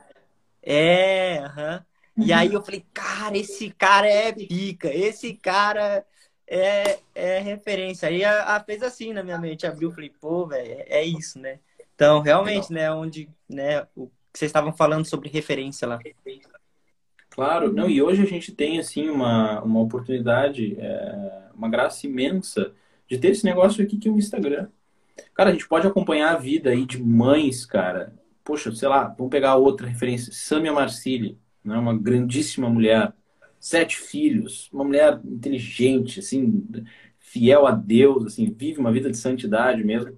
[0.61, 1.75] É, aham.
[1.75, 1.90] Uh -huh.
[2.17, 6.05] E aí eu falei, cara, esse cara é pica, esse cara
[6.47, 8.09] é, é referência.
[8.09, 11.39] Aí a, a fez assim na minha mente, abriu, falei, pô, velho, é, é, isso,
[11.39, 11.59] né?
[11.95, 15.99] Então, realmente, né, onde, né, o que vocês estavam falando sobre referência lá.
[17.29, 22.73] Claro, não, e hoje a gente tem, assim, uma, uma oportunidade, é, uma graça imensa
[23.07, 24.67] de ter esse negócio aqui que é o Instagram.
[25.33, 28.13] Cara, a gente pode acompanhar a vida aí de mães, cara.
[28.43, 31.77] Poxa, sei lá, vamos pegar outra referência, Samia Marcili né?
[31.77, 33.13] uma grandíssima mulher,
[33.59, 36.63] sete filhos, uma mulher inteligente, assim,
[37.19, 40.17] fiel a Deus, assim, vive uma vida de santidade mesmo.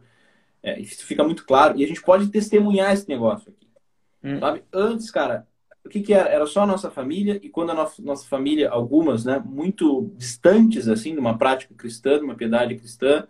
[0.62, 1.78] É, isso fica muito claro.
[1.78, 3.68] E a gente pode testemunhar esse negócio aqui.
[4.24, 4.40] Hum.
[4.40, 4.64] Sabe?
[4.72, 5.46] Antes, cara,
[5.86, 6.30] o que, que era?
[6.30, 10.88] Era só a nossa família, e quando a nossa, nossa família, algumas, né, muito distantes,
[10.88, 13.28] assim, de uma prática cristã, de uma piedade cristã,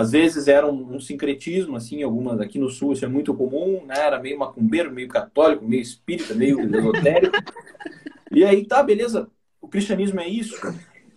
[0.00, 3.84] às vezes era um, um, sincretismo, assim, algumas aqui no sul isso é muito comum,
[3.84, 3.94] né?
[3.98, 7.36] Era meio macumbeiro, meio católico, meio espírita, meio esotérico.
[8.32, 9.28] e aí, tá, beleza,
[9.60, 10.56] o cristianismo é isso?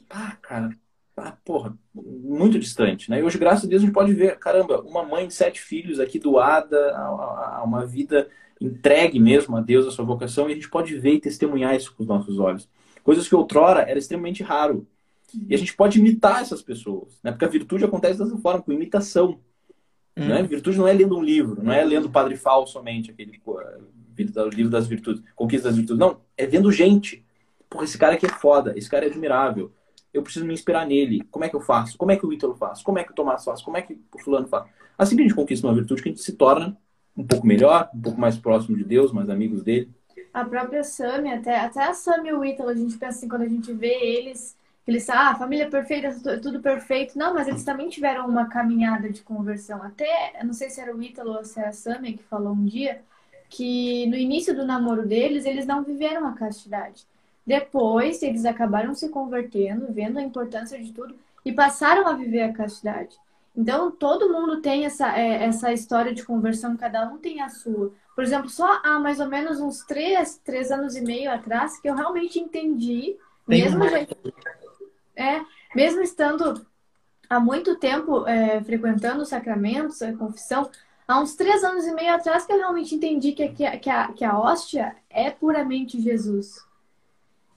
[0.09, 0.69] Ah, cara,
[1.15, 3.21] ah, porra, muito distante, né?
[3.21, 5.99] E hoje, graças a Deus, a gente pode ver, caramba, uma mãe de sete filhos
[5.99, 8.27] aqui doada a, a, a uma vida
[8.59, 11.95] entregue mesmo a Deus, a sua vocação, e a gente pode ver e testemunhar isso
[11.95, 12.69] com os nossos olhos.
[13.01, 14.85] Coisas que outrora era extremamente raro.
[15.47, 17.31] E a gente pode imitar essas pessoas, né?
[17.31, 19.39] Porque a virtude acontece dessa forma, com imitação.
[20.15, 20.27] Hum.
[20.27, 20.43] Né?
[20.43, 23.41] Virtude não é lendo um livro, não é lendo Padre Fal somente, aquele
[24.53, 25.99] livro das virtudes, Conquista das Virtudes.
[25.99, 27.25] Não, é vendo gente.
[27.69, 29.71] Porra, esse cara aqui é foda, esse cara é admirável.
[30.13, 31.23] Eu preciso me inspirar nele.
[31.31, 31.97] Como é que eu faço?
[31.97, 32.83] Como é que o Ítalo faz?
[32.83, 33.61] Como é que o Tomás faz?
[33.63, 34.65] Como é que o fulano faz?
[34.95, 36.77] Assim que a gente conquista uma virtude, que a gente se torna
[37.17, 39.89] um pouco melhor, um pouco mais próximo de Deus, mais amigos dele.
[40.31, 43.43] A própria Sami, até, até a Sami e o Ítalo, a gente pensa assim, quando
[43.43, 47.17] a gente vê eles eles, ah, família perfeita, tudo perfeito.
[47.17, 49.81] Não, mas eles também tiveram uma caminhada de conversão.
[49.81, 52.65] Até, não sei se era o Ítalo ou se era a Samia que falou um
[52.65, 53.01] dia,
[53.49, 57.05] que no início do namoro deles, eles não viveram a castidade.
[57.45, 61.15] Depois, eles acabaram se convertendo, vendo a importância de tudo
[61.45, 63.17] e passaram a viver a castidade.
[63.55, 67.93] Então, todo mundo tem essa, é, essa história de conversão, cada um tem a sua.
[68.15, 71.87] Por exemplo, só há mais ou menos uns três, três anos e meio atrás que
[71.87, 73.15] eu realmente entendi,
[73.47, 74.15] tem mesmo, gente,
[75.15, 75.41] é,
[75.75, 76.65] mesmo estando
[77.29, 80.69] há muito tempo é, frequentando os sacramentos, a confissão,
[81.07, 84.07] há uns três anos e meio atrás que eu realmente entendi que, que, que, a,
[84.09, 86.63] que a hóstia é puramente Jesus.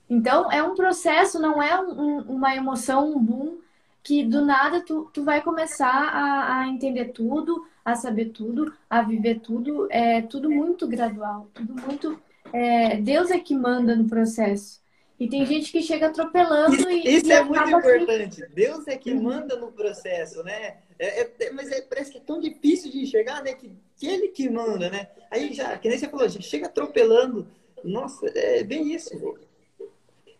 [0.09, 3.57] Então, é um processo, não é um, uma emoção, um boom,
[4.01, 9.01] que do nada tu, tu vai começar a, a entender tudo, a saber tudo, a
[9.01, 9.87] viver tudo.
[9.89, 12.17] É tudo muito gradual, tudo muito.
[12.53, 14.81] É, Deus é que manda no processo.
[15.19, 17.15] E tem gente que chega atropelando isso, e.
[17.15, 18.41] Isso e é muito importante.
[18.41, 18.47] Que...
[18.53, 20.77] Deus é que manda no processo, né?
[20.99, 23.53] É, é, é, mas é, parece que é tão difícil de enxergar, né?
[23.53, 25.07] Que, que ele que manda, né?
[25.31, 27.47] Aí já, que nem você falou, já chega atropelando.
[27.83, 29.09] Nossa, é bem isso.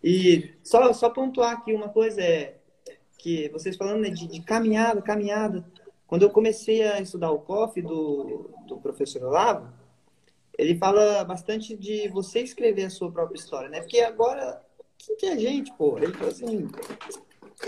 [0.03, 2.55] E só, só pontuar aqui uma coisa, é
[3.17, 5.65] que vocês falando né, de, de caminhada, caminhada.
[6.05, 9.73] Quando eu comecei a estudar o COF do, do professor Olavo,
[10.57, 13.81] ele fala bastante de você escrever a sua própria história, né?
[13.81, 14.61] Porque agora
[14.97, 15.97] quem que é gente, pô?
[15.97, 16.67] Ele falou assim,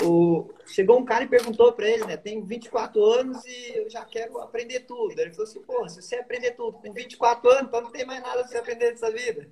[0.03, 0.49] o...
[0.67, 2.17] chegou um cara e perguntou para ele, né?
[2.17, 5.19] Tenho 24 anos e eu já quero aprender tudo.
[5.19, 8.21] Ele falou assim, pô, se você aprender tudo com 24 anos, então não tem mais
[8.21, 9.47] nada pra você aprender dessa vida.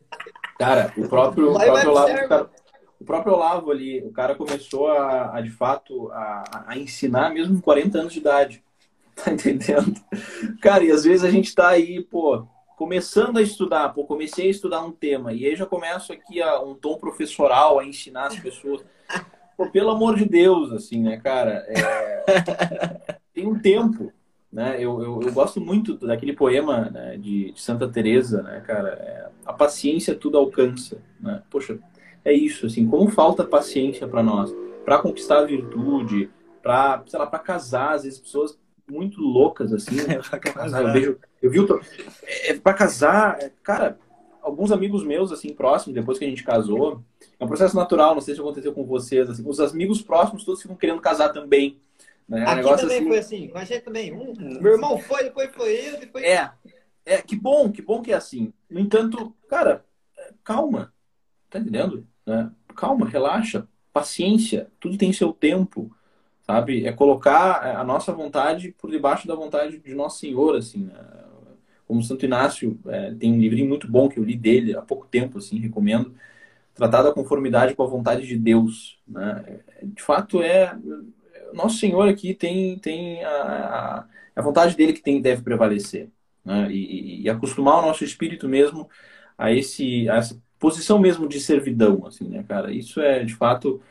[0.58, 2.50] Cara, o próprio, o próprio Olavo, cara,
[3.00, 7.56] o próprio Olavo ali, o cara começou a, a de fato, a, a, ensinar mesmo
[7.56, 8.64] com 40 anos de idade.
[9.18, 10.00] Tá entendendo?
[10.62, 14.52] Cara, e às vezes a gente tá aí, pô, começando a estudar, pô, comecei a
[14.52, 18.40] estudar um tema, e aí já começo aqui a um tom professoral, a ensinar as
[18.40, 18.86] pessoas.
[19.58, 21.66] Pô, pelo amor de Deus, assim, né, cara?
[21.68, 23.18] É...
[23.34, 24.14] Tem um tempo,
[24.54, 24.76] né?
[24.76, 28.90] Eu, eu, eu, gosto muito daquele poema né, de, de Santa Teresa, né, cara?
[28.90, 29.30] É...
[29.44, 31.42] a paciência tudo alcança, né?
[31.50, 31.80] Poxa,
[32.24, 34.54] é isso, assim, como falta paciência para nós,
[34.86, 36.30] para conquistar a virtude,
[36.62, 38.56] para, sei lá, para casar, às vezes pessoas
[38.90, 39.96] muito loucas, assim.
[40.08, 40.20] Né?
[40.82, 41.20] eu vejo.
[41.42, 41.82] Eu vi o.
[42.24, 43.98] É, pra casar, é, cara,
[44.42, 47.04] alguns amigos meus, assim, próximos, depois que a gente casou,
[47.40, 50.62] é um processo natural, não sei se aconteceu com vocês, assim, os amigos próximos todos
[50.62, 51.80] ficam querendo casar também.
[52.28, 52.44] Né?
[52.44, 53.08] Aqui um também assim...
[53.08, 54.14] foi assim, com a gente também.
[54.14, 56.24] Um, meu irmão foi, depois foi eu, depois.
[56.24, 56.52] É,
[57.06, 58.52] é, que bom, que bom que é assim.
[58.70, 59.86] No entanto, cara,
[60.44, 60.94] calma,
[61.50, 62.06] tá entendendo?
[62.26, 62.52] Né?
[62.76, 65.90] Calma, relaxa, paciência, tudo tem seu tempo,
[66.42, 66.86] sabe?
[66.86, 71.27] É colocar a nossa vontade por debaixo da vontade de Nosso Senhor, assim, né?
[71.88, 75.08] Como Santo Inácio é, tem um livrinho muito bom que eu li dele há pouco
[75.08, 76.14] tempo, assim, recomendo,
[76.76, 79.62] Tratado a Conformidade com a Vontade de Deus, né?
[79.82, 80.78] De fato, é
[81.54, 86.10] nosso Senhor aqui tem, tem a, a, vontade dele que tem, deve prevalecer.
[86.46, 86.72] Né?
[86.72, 88.90] E, e, acostumar o nosso espírito mesmo
[89.38, 92.72] a, esse, a essa posição mesmo de servidão, assim, né, cara?
[92.72, 93.82] Isso é, de fato,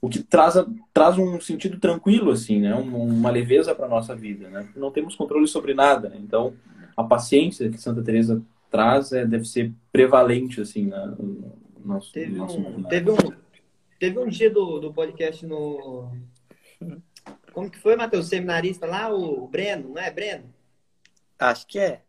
[0.00, 0.54] o que traz,
[0.92, 2.74] traz um sentido tranquilo, assim, né?
[2.74, 4.68] uma leveza para nossa vida, né?
[4.76, 6.18] Não temos controle sobre nada, né?
[6.20, 6.52] então
[6.96, 11.14] a paciência que Santa Teresa traz é, deve ser prevalente, assim, né?
[11.18, 11.52] no
[11.84, 13.16] nosso, teve, nosso um, teve um
[13.98, 16.10] teve um dia do, do podcast no
[17.52, 18.28] como que foi, Matheus?
[18.28, 20.52] Seminarista lá, o Breno, não é Breno?
[21.38, 22.02] Acho que é.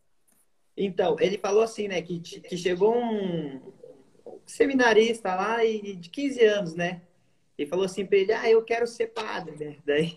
[0.75, 3.61] Então, ele falou assim, né, que, que chegou um
[4.45, 7.01] seminarista lá e, de 15 anos, né?
[7.57, 9.75] E falou assim pra ele, ah, eu quero ser padre, né?
[9.85, 10.15] Daí,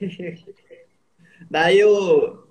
[1.50, 2.45] daí o,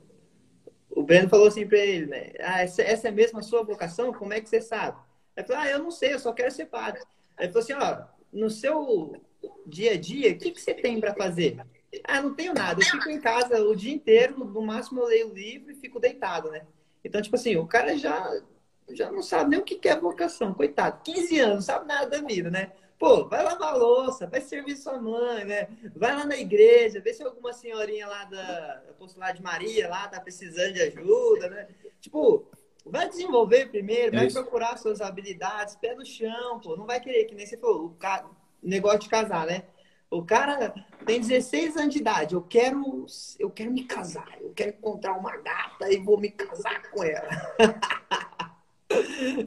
[0.96, 2.32] o Breno falou assim pra ele, né?
[2.40, 4.14] Ah, essa, essa é mesmo a sua vocação?
[4.14, 4.98] Como é que você sabe?
[5.36, 7.02] Ele falou, ah, eu não sei, eu só quero ser padre.
[7.38, 9.22] Aí ele falou assim, ó, no seu
[9.68, 11.60] dia a dia, o que, que você tem para fazer?
[12.06, 12.82] Ah, não tenho nada.
[12.82, 16.00] Eu fico em casa o dia inteiro, no máximo eu leio o livro e fico
[16.00, 16.62] deitado, né?
[17.04, 18.42] Então, tipo assim, o cara já,
[18.90, 21.02] já não sabe nem o que é vocação, coitado.
[21.04, 22.72] 15 anos, não sabe nada da vida, né?
[22.98, 25.68] Pô, vai lavar a louça, vai servir sua mãe, né?
[25.96, 30.20] Vai lá na igreja, vê se alguma senhorinha lá da apostolado de Maria lá tá
[30.20, 31.68] precisando de ajuda, né?
[32.00, 32.48] Tipo,
[32.86, 36.78] vai desenvolver primeiro, vai procurar suas habilidades, pé no chão, pô.
[36.78, 38.26] Não vai querer, que nem você falou, o ca...
[38.64, 39.64] negócio de casar, né?
[40.10, 40.74] O cara
[41.06, 43.06] tem 16 anos de idade, eu quero,
[43.38, 47.28] eu quero me casar, eu quero encontrar uma gata e vou me casar com ela.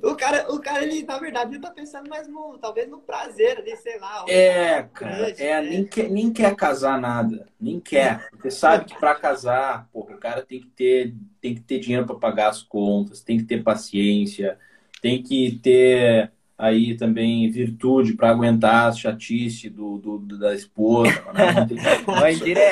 [0.02, 3.58] o cara, o cara ele, na verdade, ele tá pensando mais no, talvez no prazer
[3.58, 4.24] ali, sei lá.
[4.28, 8.28] É, cara, é, nem, quer, nem quer casar nada, nem quer.
[8.30, 12.06] Porque sabe que para casar, porra, o cara tem que ter, tem que ter dinheiro
[12.06, 14.58] para pagar as contas, tem que ter paciência,
[15.00, 21.22] tem que ter aí também virtude para aguentar a chatice do, do, do da esposa.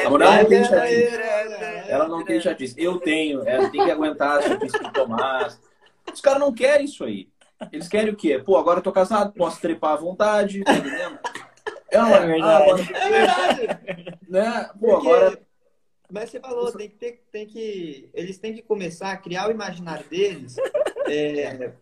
[0.04, 1.16] A mulher não tem chatice.
[1.88, 2.74] Ela não tem chatice.
[2.76, 3.46] Eu tenho.
[3.46, 5.60] Ela tem que aguentar a chatice do Tomás.
[6.12, 7.28] Os caras não querem isso aí.
[7.72, 8.38] Eles querem o quê?
[8.38, 11.18] Pô, agora eu tô casado, posso trepar à vontade, tá entendendo?
[11.90, 12.16] É, uma...
[12.16, 12.42] é verdade.
[12.42, 12.82] Ah, agora...
[12.82, 14.18] É verdade.
[14.28, 14.70] Né?
[14.78, 15.08] Pô, Porque...
[15.08, 15.46] agora...
[16.10, 18.08] Mas você falou, tem que, ter, tem que.
[18.14, 20.56] Eles têm que começar a criar o imaginário deles
[21.08, 21.72] é,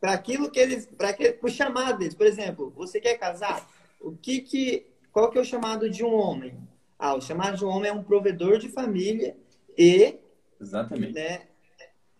[0.00, 2.14] para aquilo que eles, para o chamado deles.
[2.14, 3.68] Por exemplo, você quer casar?
[4.00, 6.58] O que que, qual que é o chamado de um homem?
[6.98, 9.36] Ah, o chamado de um homem é um provedor de família
[9.76, 10.18] e,
[10.60, 11.42] exatamente, né,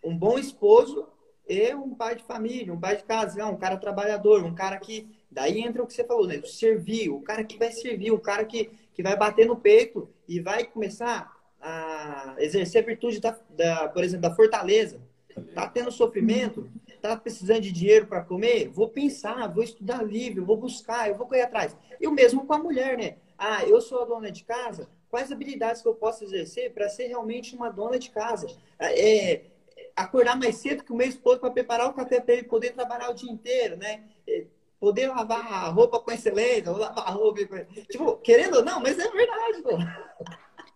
[0.01, 1.09] um bom esposo
[1.49, 5.09] e um pai de família, um pai de casa, um cara trabalhador, um cara que,
[5.31, 8.45] daí entra o que você falou, né, servir, o cara que vai servir, o cara
[8.45, 13.89] que, que vai bater no peito e vai começar a exercer a virtude da, da
[13.89, 15.01] por exemplo, da fortaleza.
[15.55, 16.69] Tá tendo sofrimento,
[17.01, 18.67] tá precisando de dinheiro para comer?
[18.69, 21.75] Vou pensar, vou estudar livro, vou buscar, eu vou correr atrás.
[21.99, 23.15] E o mesmo com a mulher, né?
[23.37, 27.07] Ah, eu sou a dona de casa, quais habilidades que eu posso exercer para ser
[27.07, 28.47] realmente uma dona de casa?
[28.77, 29.41] É,
[30.03, 33.09] acordar mais cedo que o meu esposo para preparar o café para ele poder trabalhar
[33.09, 34.03] o dia inteiro, né?
[34.27, 34.45] É,
[34.79, 37.41] poder lavar a roupa com excelência, ou lavar a roupa.
[37.89, 39.77] Tipo, querendo ou não, mas é verdade, pô.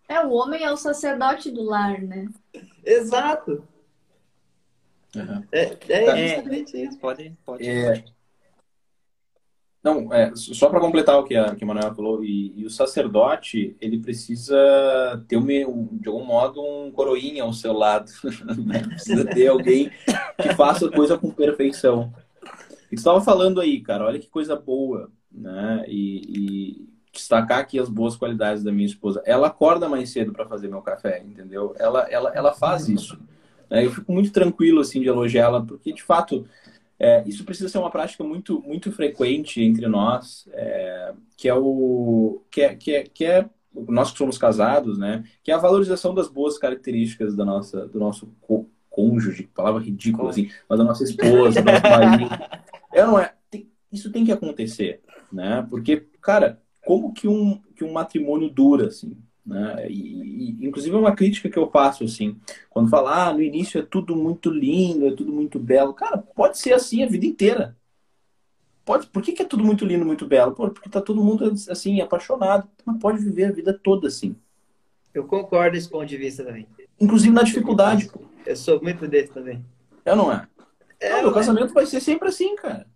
[0.08, 2.28] É, o homem é o sacerdote do lar, né?
[2.84, 3.66] Exato.
[5.16, 5.46] Uhum.
[5.52, 6.20] É, é, tá.
[6.20, 6.98] exatamente isso.
[6.98, 7.68] Pode, pode.
[7.68, 8.04] É...
[9.84, 12.70] Não, é, só para completar o que a, que a Manuela falou, e, e, o
[12.70, 14.56] sacerdote, ele precisa
[15.28, 18.10] ter, um, de algum modo, um coroinha ao seu lado.
[18.64, 18.82] Né?
[18.82, 19.90] Precisa ter alguém
[20.40, 22.10] que faça coisa com perfeição.
[22.90, 25.84] E estava falando aí, cara, olha que coisa boa, né?
[25.86, 29.22] E, e, destacar aqui as boas qualidades da minha esposa.
[29.26, 31.74] Ela acorda mais cedo para fazer meu café, entendeu?
[31.78, 33.18] Ela, ela, ela faz isso.
[33.70, 33.84] Né?
[33.84, 36.46] Eu fico muito tranquilo assim de elogiá-la, porque de fato
[36.98, 42.42] é, isso precisa ser uma prática muito muito frequente entre nós, é, que é o
[42.50, 43.48] que é, que é, que é
[43.88, 45.24] nós que somos casados, né?
[45.42, 48.32] Que é a valorização das boas características da nossa do nosso
[48.88, 52.30] cônjuge, palavra ridícula assim, mas da nossa esposa, do nosso marido.
[52.92, 53.34] É, não é?
[53.50, 55.66] Tem, isso tem que acontecer, né?
[55.68, 59.16] Porque, cara, como que um que um matrimônio dura assim?
[59.44, 59.90] Né?
[59.90, 62.36] E, e, inclusive é uma crítica que eu faço assim,
[62.70, 65.92] quando falar ah, no início é tudo muito lindo, é tudo muito belo.
[65.92, 67.76] Cara, pode ser assim a vida inteira.
[68.84, 70.52] Pode, por que, que é tudo muito lindo, muito belo?
[70.52, 74.36] Pô, porque tá todo mundo assim apaixonado, mas pode viver a vida toda assim.
[75.12, 76.66] Eu concordo com esse ponto de vista também.
[77.00, 78.10] Inclusive na dificuldade.
[78.44, 79.64] Eu sou muito desse também.
[80.04, 80.46] É não é?
[81.00, 82.86] É, não, meu casamento vai ser sempre assim, cara.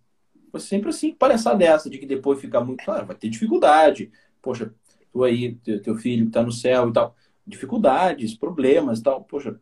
[0.51, 1.13] Vai ser sempre assim.
[1.13, 4.11] Palhaçada dessa de que depois fica muito claro, vai ter dificuldade.
[4.41, 4.73] Poxa,
[5.11, 9.23] tu aí, teu filho que tá no céu e tal, dificuldades, problemas e tal.
[9.23, 9.59] Poxa,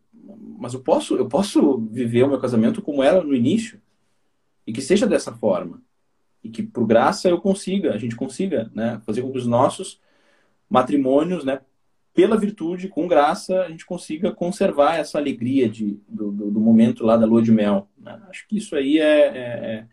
[0.58, 3.80] mas eu posso, eu posso viver o meu casamento como era no início
[4.66, 5.82] e que seja dessa forma
[6.42, 10.00] e que por graça eu consiga, a gente consiga, né, fazer com que os nossos
[10.68, 11.60] matrimônios, né,
[12.14, 17.04] pela virtude, com graça, a gente consiga conservar essa alegria de, do, do, do momento
[17.04, 17.88] lá da lua de mel.
[17.96, 18.20] Né?
[18.28, 19.86] Acho que isso aí é, é,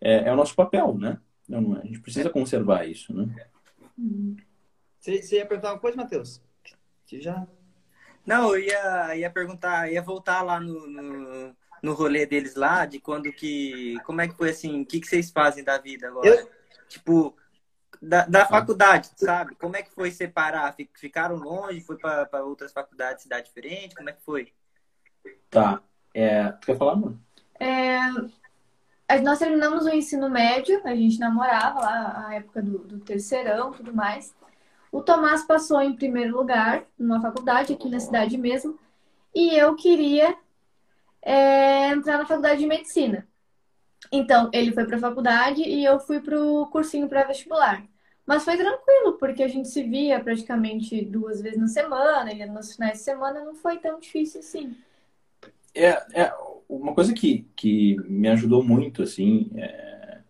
[0.00, 1.18] é, é, o nosso papel, né?
[1.48, 3.32] Não, a gente precisa conservar isso, né?
[5.06, 6.42] Você, você ia perguntar uma coisa, Matheus?
[7.06, 7.46] Que já...
[8.26, 12.98] Não, eu ia, ia perguntar, ia voltar lá no, no, no rolê deles lá, de
[12.98, 13.96] quando que.
[14.04, 14.82] Como é que foi assim?
[14.82, 16.26] O que, que vocês fazem da vida agora?
[16.26, 16.50] Eu...
[16.88, 17.36] Tipo,
[18.02, 19.54] da, da faculdade, sabe?
[19.54, 20.74] Como é que foi separar?
[20.94, 21.80] Ficaram longe?
[21.82, 23.94] Foi para outras faculdades, cidade diferente?
[23.94, 24.52] Como é que foi?
[25.48, 25.80] Tá.
[26.12, 27.24] É, tu quer falar, mano?
[27.60, 33.70] É, nós terminamos o ensino médio, a gente namorava lá, a época do, do terceirão
[33.70, 34.34] tudo mais.
[34.96, 38.78] O Tomás passou em primeiro lugar numa faculdade aqui na cidade mesmo.
[39.34, 40.34] E eu queria
[41.20, 43.28] é, entrar na faculdade de medicina.
[44.10, 47.84] Então, ele foi para a faculdade e eu fui para o cursinho pré-vestibular.
[48.24, 52.74] Mas foi tranquilo, porque a gente se via praticamente duas vezes na semana, e nos
[52.74, 54.74] finais de semana não foi tão difícil assim.
[55.74, 56.34] É, é
[56.66, 60.20] uma coisa que, que me ajudou muito, assim, é,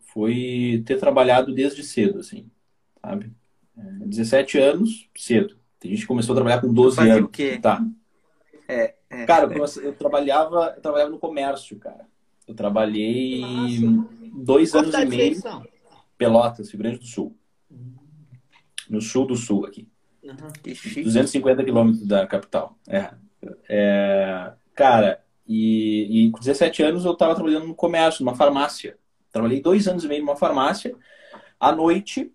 [0.00, 2.50] foi ter trabalhado desde cedo, assim,
[3.00, 3.37] sabe?
[3.78, 5.56] É, 17 anos, cedo.
[5.82, 7.28] A gente começou a trabalhar com 12 Fazia anos.
[7.28, 7.58] o quê?
[7.62, 7.84] Tá.
[8.66, 12.06] É, é, cara, eu, eu, trabalhava, eu trabalhava no comércio, cara.
[12.46, 14.08] Eu trabalhei Nossa.
[14.34, 15.40] dois Qual anos e meio.
[16.16, 17.36] Pelotas, Rio Grande do Sul.
[18.88, 19.86] No sul do sul aqui.
[20.22, 21.02] Uhum.
[21.04, 22.76] 250 quilômetros da capital.
[22.88, 23.10] É.
[23.68, 28.98] é cara, e, e, com 17 anos eu estava trabalhando no comércio, numa farmácia.
[29.32, 30.94] Trabalhei dois anos e meio numa farmácia,
[31.58, 32.30] à noite,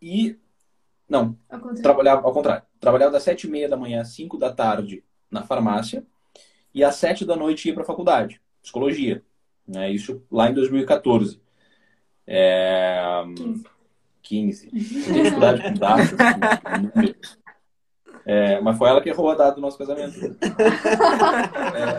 [0.00, 0.36] e.
[1.08, 2.62] Não, ao trabalhava ao contrário.
[2.78, 6.04] Trabalhava das sete e meia da manhã às 5 da tarde na farmácia,
[6.74, 9.22] e às sete da noite ia para a faculdade, psicologia.
[9.66, 9.90] Né?
[9.90, 11.40] Isso lá em 2014.
[12.26, 13.00] É...
[13.34, 13.64] 15.
[14.22, 14.70] 15.
[14.70, 16.14] Tem dificuldade com datas.
[18.30, 20.18] É, mas foi ela que errou a data do nosso casamento.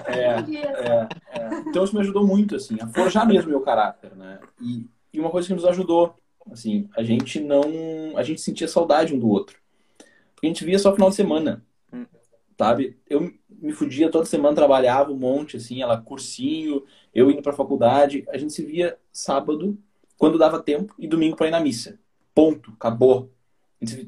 [0.07, 4.16] É, é, é, é, então isso me ajudou muito, assim, a forjar mesmo meu caráter,
[4.16, 4.39] né?
[4.62, 6.16] E, e uma coisa que nos ajudou,
[6.52, 7.64] assim, a gente não...
[8.16, 9.58] A gente sentia saudade um do outro.
[10.34, 11.66] Porque a gente via só final de semana,
[12.58, 12.97] sabe?
[13.10, 16.84] Eu me fudia toda semana, trabalhava um monte, assim, ela cursinho,
[17.14, 18.26] eu indo pra faculdade.
[18.30, 19.78] A gente se via sábado,
[20.18, 22.00] quando dava tempo, e domingo pra ir na missa.
[22.34, 23.32] Ponto, acabou.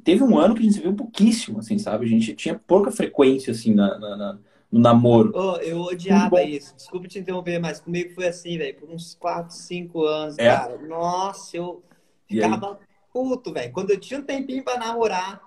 [0.04, 2.06] Teve um ano que a gente se viu pouquíssimo, assim, sabe?
[2.06, 4.40] A gente tinha pouca frequência, assim, na, na, na
[4.72, 5.32] no namoro.
[5.36, 6.74] Oh, eu odiava isso.
[6.76, 10.46] Desculpa te interromper, mas comigo foi assim, velho, por uns 4, 5 anos, é.
[10.46, 10.78] cara.
[10.78, 11.84] Nossa, eu
[12.32, 12.80] ficava
[13.12, 13.72] puto, velho.
[13.74, 15.42] Quando eu tinha um tempinho pra namorar,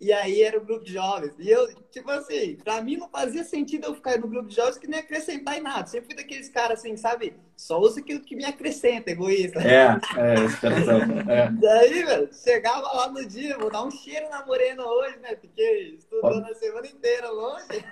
[0.00, 1.32] e aí era o grupo de jovens.
[1.38, 4.76] E eu, tipo assim, pra mim não fazia sentido eu ficar no grupo de jovens
[4.76, 5.86] que nem acrescentar em nada.
[5.86, 7.34] Sempre fui daqueles caras assim, sabe?
[7.56, 9.60] Só usa aquilo que me acrescenta, egoísta.
[9.60, 11.00] É, é, expressão.
[11.28, 11.50] É.
[11.58, 15.36] Daí, velho, chegava lá no dia, vou dar um cheiro na morena hoje, né?
[15.40, 16.50] Fiquei estudando Pode...
[16.50, 17.84] a semana inteira longe.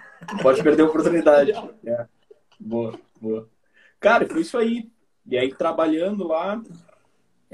[0.42, 1.52] Pode perder a oportunidade.
[1.86, 2.06] É.
[2.60, 3.48] Boa, boa.
[3.98, 4.88] Cara, foi isso aí.
[5.26, 6.62] E aí, trabalhando lá,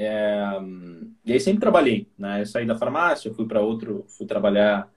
[0.01, 0.47] é,
[1.25, 2.41] e aí sempre trabalhei, né?
[2.41, 4.89] Eu saí da farmácia, fui para outro, fui trabalhar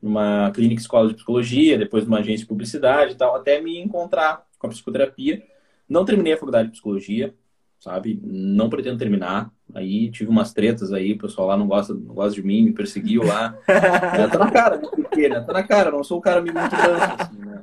[0.00, 4.46] numa clínica escola de psicologia, depois numa agência de publicidade e tal, até me encontrar
[4.58, 5.42] com a psicoterapia.
[5.86, 7.34] Não terminei a faculdade de psicologia,
[7.78, 8.18] sabe?
[8.24, 9.52] Não pretendo terminar.
[9.74, 12.72] Aí tive umas tretas aí, o pessoal lá não gosta, não gosta de mim, me
[12.72, 13.54] perseguiu lá.
[13.68, 14.88] é, tá na cara, né?
[14.90, 15.40] Porque, né?
[15.40, 17.62] Tá na cara, não sou um cara muito danço, assim, né?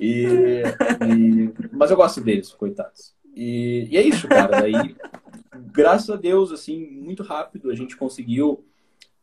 [0.00, 0.62] E,
[1.06, 3.14] e, mas eu gosto deles, coitados.
[3.36, 4.62] E, e é isso, cara.
[4.62, 4.96] Daí
[5.72, 8.64] graças a Deus, assim, muito rápido a gente conseguiu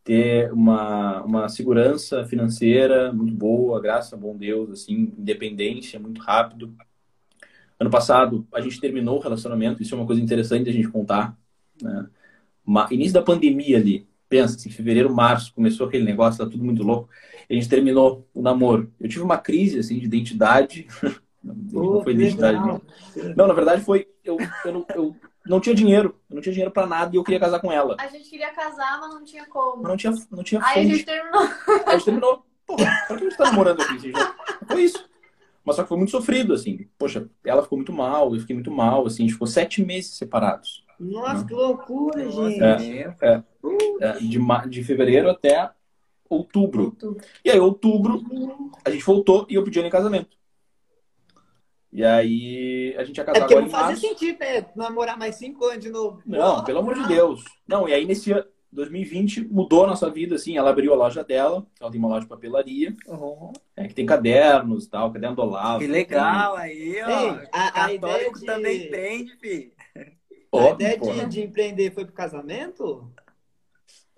[0.03, 6.75] ter uma, uma segurança financeira muito boa, graças a bom Deus, assim, independência muito rápido.
[7.79, 11.35] Ano passado a gente terminou o relacionamento, isso é uma coisa interessante a gente contar.
[11.81, 12.07] Né?
[12.65, 16.83] Uma, início da pandemia ali, pensa, assim, fevereiro, março, começou aquele negócio, tá tudo muito
[16.83, 17.09] louco.
[17.49, 18.91] a gente terminou o namoro.
[18.99, 20.87] Eu tive uma crise assim de identidade.
[21.43, 22.81] não foi identidade, não.
[23.35, 25.15] Não, na verdade foi eu, eu, eu
[25.45, 26.15] não tinha dinheiro.
[26.29, 27.95] Eu não tinha dinheiro pra nada e eu queria casar com ela.
[27.99, 29.81] A gente queria casar, mas não tinha como.
[29.83, 30.87] Mas não tinha, não tinha Aí a fonte.
[30.95, 31.41] gente terminou.
[31.41, 32.45] Aí a gente terminou.
[32.65, 33.95] Porra, pra que a gente tá namorando aqui?
[33.95, 34.35] Assim, já...
[34.67, 35.07] Foi isso.
[35.63, 36.87] Mas só que foi muito sofrido, assim.
[36.97, 39.23] Poxa, ela ficou muito mal, eu fiquei muito mal, assim.
[39.23, 40.83] A gente ficou sete meses separados.
[40.99, 42.61] Nossa, que loucura, gente.
[43.21, 43.43] É,
[44.01, 45.69] é, de, ma- de fevereiro até
[46.29, 46.91] outubro.
[46.97, 47.17] Tudo.
[47.43, 48.23] E aí, outubro,
[48.83, 50.35] a gente voltou e eu pedi ela em casamento.
[51.95, 54.65] E aí, a gente ia É casar porque agora não em fazia sentido, né?
[54.75, 56.21] Namorar mais cinco anos de novo.
[56.25, 57.41] Não, pelo amor de Deus.
[57.65, 60.57] Não, e aí nesse ano, 2020, mudou a nossa vida, assim.
[60.57, 64.05] Ela abriu a loja dela, ela tem uma loja de papelaria, Oh, é, que tem
[64.05, 65.79] cadernos e tal, caderno do Olavo.
[65.79, 67.07] que legal aí, ó.
[67.09, 69.73] Ei, a- a ideia Católico de- também entende, fi.
[69.93, 70.11] Tem...
[70.53, 73.09] A ideia de, de empreender foi pro casamento?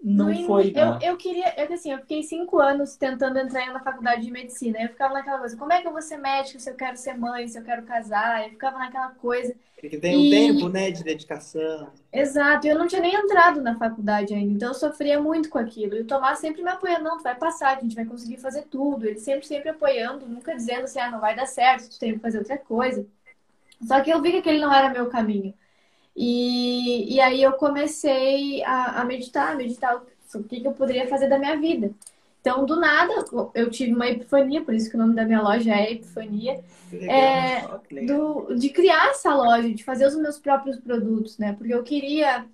[0.03, 0.99] Não foi, eu, né?
[1.01, 4.79] eu queria, eu, assim, eu fiquei cinco anos tentando entrar na faculdade de medicina.
[4.81, 7.17] Eu ficava naquela coisa, como é que eu vou ser médica se eu quero ser
[7.17, 8.43] mãe, se eu quero casar?
[8.45, 9.55] Eu ficava naquela coisa.
[9.75, 11.91] Porque tem um E- tempo, né, de dedicação.
[12.11, 15.95] Exato, eu não tinha nem entrado na faculdade ainda, então eu sofria muito com aquilo.
[15.95, 18.63] E o Tomás sempre me apoiando, não, tu vai passar, a gente vai conseguir fazer
[18.63, 19.05] tudo.
[19.05, 22.19] Ele sempre, sempre apoiando, nunca dizendo assim, ah, não vai dar certo, tu tem que
[22.19, 23.05] fazer outra coisa.
[23.83, 25.53] Só que eu vi que aquele não era meu caminho.
[26.17, 30.01] E, e aí eu comecei a, a meditar, a meditar
[30.33, 31.91] o que, que eu poderia fazer da minha vida.
[32.41, 33.13] Então, do nada,
[33.53, 36.59] eu tive uma epifania, por isso que o nome da minha loja é Epifania
[36.91, 37.15] legal.
[37.15, 41.53] É, do, de criar essa loja, de fazer os meus próprios produtos, né?
[41.53, 42.45] Porque eu queria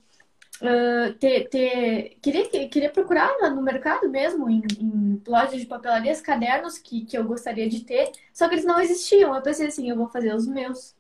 [0.64, 6.78] ah, ter, ter queria, queria procurar no mercado mesmo, em, em lojas de papelarias, cadernos
[6.78, 9.36] que, que eu gostaria de ter, só que eles não existiam.
[9.36, 10.96] Eu pensei assim, eu vou fazer os meus.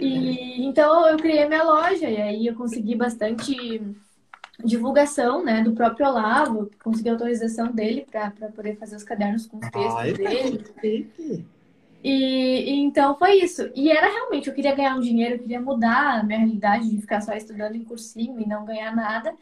[0.00, 3.82] E então eu criei minha loja e aí eu consegui bastante
[4.64, 9.68] divulgação, né, do próprio Olavo, consegui autorização dele para poder fazer os cadernos com os
[9.68, 11.10] textos Ai, dele.
[12.02, 13.70] E, e então foi isso.
[13.74, 17.00] E era realmente, eu queria ganhar um dinheiro, eu queria mudar a minha realidade de
[17.00, 19.34] ficar só estudando em cursinho e não ganhar nada.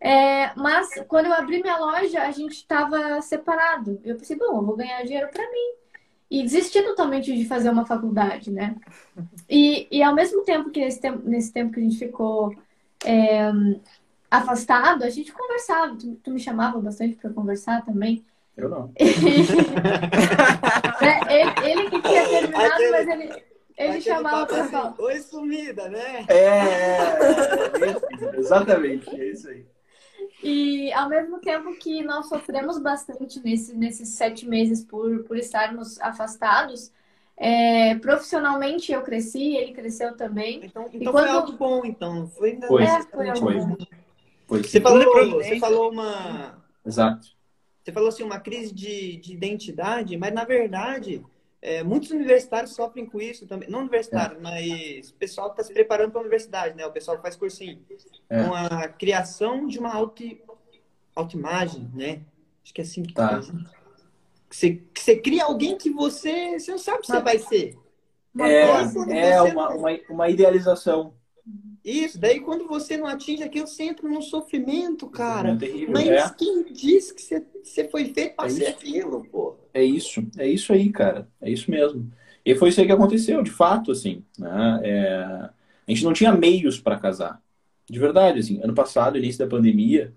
[0.00, 4.00] É, mas quando eu abri minha loja, a gente estava separado.
[4.04, 5.81] Eu pensei, bom, eu vou ganhar dinheiro para mim.
[6.32, 8.74] E desisti totalmente de fazer uma faculdade, né?
[9.46, 12.56] E, e ao mesmo tempo que nesse tempo, nesse tempo que a gente ficou
[13.04, 13.50] é,
[14.30, 15.94] afastado, a gente conversava.
[15.94, 18.24] Tu, tu me chamava bastante para conversar também.
[18.56, 18.86] Eu não.
[18.86, 18.94] Né?
[21.28, 23.42] Ele, ele que tinha terminado, Aquele- mas ele,
[23.76, 25.02] ele chamava papo pra assim.
[25.02, 26.24] Oi, sumida, né?
[26.28, 29.66] É, é, exatamente, é isso aí.
[30.42, 36.00] E ao mesmo tempo que nós sofremos bastante nesse, nesses sete meses por, por estarmos
[36.00, 36.92] afastados,
[37.36, 40.60] é, profissionalmente eu cresci, ele cresceu também.
[40.64, 42.26] Então, então quando- foi algo bom, então.
[42.28, 42.84] Foi, ainda Foi.
[42.84, 43.54] É, foi Foi.
[43.54, 43.76] bom.
[44.46, 46.62] Foi Você falou, você falou uma.
[46.84, 47.28] Exato.
[47.82, 51.24] Você falou assim, uma crise de, de identidade, mas na verdade,
[51.62, 53.70] é, muitos universitários sofrem com isso também.
[53.70, 56.84] Não universitários, mas o pessoal que está se preparando para a universidade, né?
[56.84, 57.80] O pessoal que faz cursinho.
[58.28, 58.42] É.
[58.42, 60.24] Com a criação de uma auto,
[61.14, 62.22] autoimagem, né?
[62.64, 63.28] Acho que é assim que Tá.
[63.28, 63.46] faz.
[64.50, 67.38] Que você, que você cria alguém que você, você não sabe o que você vai
[67.38, 67.78] ser.
[68.40, 71.14] É, coisa que é você uma, uma, uma idealização.
[71.84, 75.50] Isso, daí quando você não atinge aquilo, você entra num sofrimento, cara.
[75.50, 75.92] É terrível.
[75.92, 78.70] Mas É, quem disse que você, você foi feito para É ser isso.
[78.70, 79.56] aquilo, pô?
[79.74, 80.22] é isso.
[80.38, 81.28] É isso aí, cara.
[81.40, 82.10] É isso mesmo.
[82.44, 84.24] E foi isso aí que aconteceu, de fato, assim.
[84.38, 84.80] Né?
[84.84, 85.52] É, a
[85.88, 87.40] gente não tinha meios para casar.
[87.88, 88.60] De verdade, assim.
[88.62, 90.12] Ano passado, início da pandemia,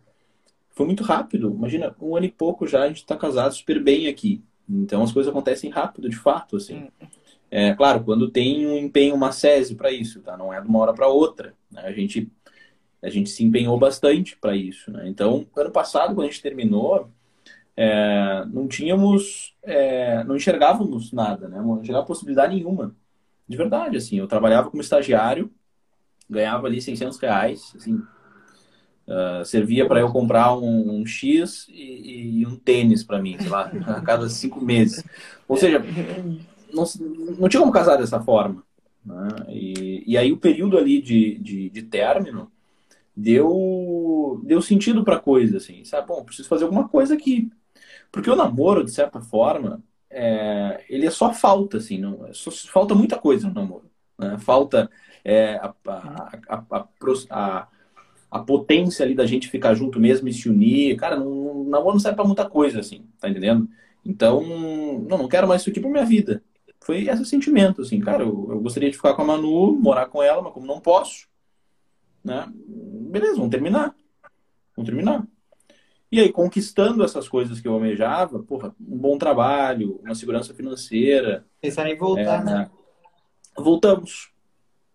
[0.72, 1.52] foi muito rápido.
[1.52, 4.44] Imagina, um ano e pouco já a gente está casado super bem aqui.
[4.70, 6.88] Então as coisas acontecem rápido, de fato, assim.
[7.52, 10.36] É claro, quando tem um empenho, uma sese para isso, tá?
[10.38, 11.54] Não é de uma hora para outra.
[11.72, 11.82] né?
[11.86, 12.32] A gente
[13.02, 15.08] a gente se empenhou bastante para isso, né?
[15.08, 17.12] Então, ano passado, quando a gente terminou,
[17.78, 21.58] é, não tínhamos, é, não enxergávamos nada, né?
[21.60, 22.96] Não enxergava possibilidade nenhuma.
[23.48, 24.18] De verdade, assim.
[24.18, 25.52] Eu trabalhava como estagiário,
[26.30, 28.08] ganhava ali 600 reais, assim.
[29.08, 33.50] ah, servia para eu comprar um, um X e, e um tênis para mim, sei
[33.50, 35.04] lá, a cada cinco meses.
[35.48, 35.80] Ou seja,
[36.76, 36.86] não,
[37.40, 38.64] não tinha como casar dessa forma.
[39.06, 39.28] né?
[39.50, 42.52] E, e aí o período ali de, de, de término
[43.16, 46.08] deu, deu sentido pra coisa, assim, sabe?
[46.08, 47.50] Bom, preciso fazer alguma coisa aqui.
[48.12, 52.52] Porque o namoro, de certa forma, é, ele é só falta, assim, não, é só,
[52.52, 53.90] falta muita coisa no namoro.
[54.18, 54.38] né?
[54.40, 54.90] Falta
[55.24, 56.86] é, a, a,
[57.30, 57.68] a,
[58.32, 60.96] a, potência ali da gente ficar junto mesmo e se unir.
[60.98, 63.68] Cara, não, namoro não serve pra muita coisa, assim, tá entendendo?
[64.06, 66.44] Então, não, não quero mais isso aqui pra minha vida.
[66.86, 70.22] Foi esse sentimento, assim, cara, eu, eu gostaria de ficar com a Manu, morar com
[70.22, 71.28] ela, mas como não posso,
[72.24, 72.48] né?
[72.56, 73.96] Beleza, vamos terminar.
[74.78, 75.26] Vamos terminar.
[76.12, 81.44] E aí, conquistando essas coisas que eu almejava, porra, um bom trabalho, uma segurança financeira,
[81.60, 82.72] Pensar em voltar, é, né?
[83.58, 84.32] voltamos.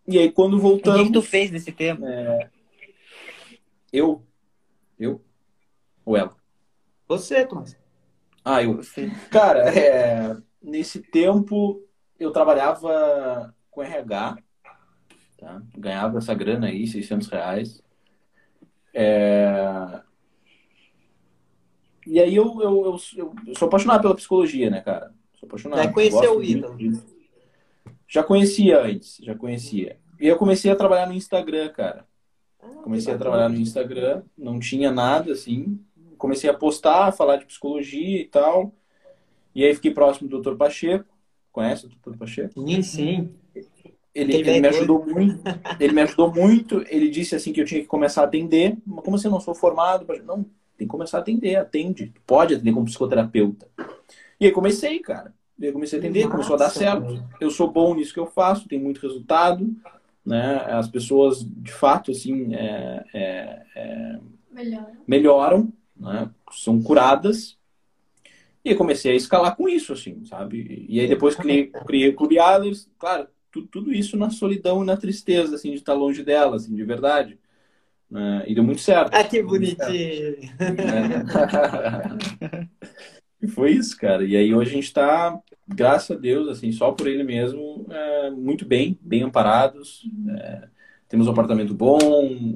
[0.06, 1.10] E aí, quando O que, voltamos.
[1.10, 2.04] tu fez nesse tempo?
[3.92, 4.24] Eu?
[4.96, 5.20] Eu?
[6.04, 6.36] Ou ela?
[7.08, 7.76] Você, Thomas.
[8.44, 8.76] Ah, eu.
[8.76, 9.10] Você.
[9.28, 11.82] Cara, é, nesse tempo
[12.18, 14.38] eu trabalhava com RH,
[15.38, 15.62] tá?
[15.76, 17.82] Ganhava essa grana aí, 600 reais.
[18.92, 20.02] É,
[22.06, 25.14] E aí eu, eu, eu, eu sou apaixonado pela psicologia, né, cara?
[25.34, 25.82] Sou apaixonado.
[25.82, 26.78] Já conheceu o Ítalo?
[28.06, 29.98] Já conhecia antes, já conhecia.
[30.18, 32.04] E eu comecei a trabalhar no Instagram, cara.
[32.82, 35.80] Comecei a trabalhar no Instagram, não tinha nada assim.
[36.18, 38.74] Comecei a postar, falar de psicologia e tal.
[39.54, 40.56] E aí fiquei próximo do Dr.
[40.56, 41.06] Pacheco.
[41.52, 42.16] Conhece o Dr.
[42.16, 42.60] Pacheco?
[42.66, 43.34] Sim, sim.
[44.14, 45.42] Ele, Tem ele me ajudou muito.
[45.78, 46.84] Ele me ajudou muito.
[46.88, 48.76] Ele disse assim que eu tinha que começar a atender.
[48.84, 50.06] Mas como assim, eu não sou formado?
[50.24, 50.44] Não,
[50.76, 51.56] tem que começar a atender.
[51.56, 52.06] Atende.
[52.06, 53.68] Tu pode atender como psicoterapeuta.
[54.40, 55.32] E aí comecei, cara.
[55.58, 57.22] E aí comecei a atender, começou a dar certo.
[57.38, 59.70] Eu sou bom nisso que eu faço, tenho muito resultado.
[60.24, 60.56] Né?
[60.66, 63.04] As pessoas, de fato, assim, é,
[63.76, 64.18] é,
[64.50, 64.90] Melhor.
[65.06, 66.30] melhoram, né?
[66.50, 67.59] São curadas.
[68.64, 70.86] E eu comecei a escalar com isso, assim, sabe?
[70.88, 74.86] E aí depois criei, criei o Clube Adlers, claro, tu- tudo isso na solidão e
[74.86, 77.38] na tristeza, assim, de estar longe dela, assim, de verdade.
[78.10, 78.44] né?
[78.46, 79.12] E deu muito certo.
[79.14, 80.36] Ah, que bonitinho.
[80.58, 81.24] né?
[83.42, 84.24] E foi isso, cara.
[84.24, 88.30] E aí hoje a gente tá, graças a Deus, assim, só por ele mesmo, é,
[88.30, 90.02] muito bem, bem amparados.
[90.38, 90.68] É,
[91.08, 91.98] temos um apartamento bom,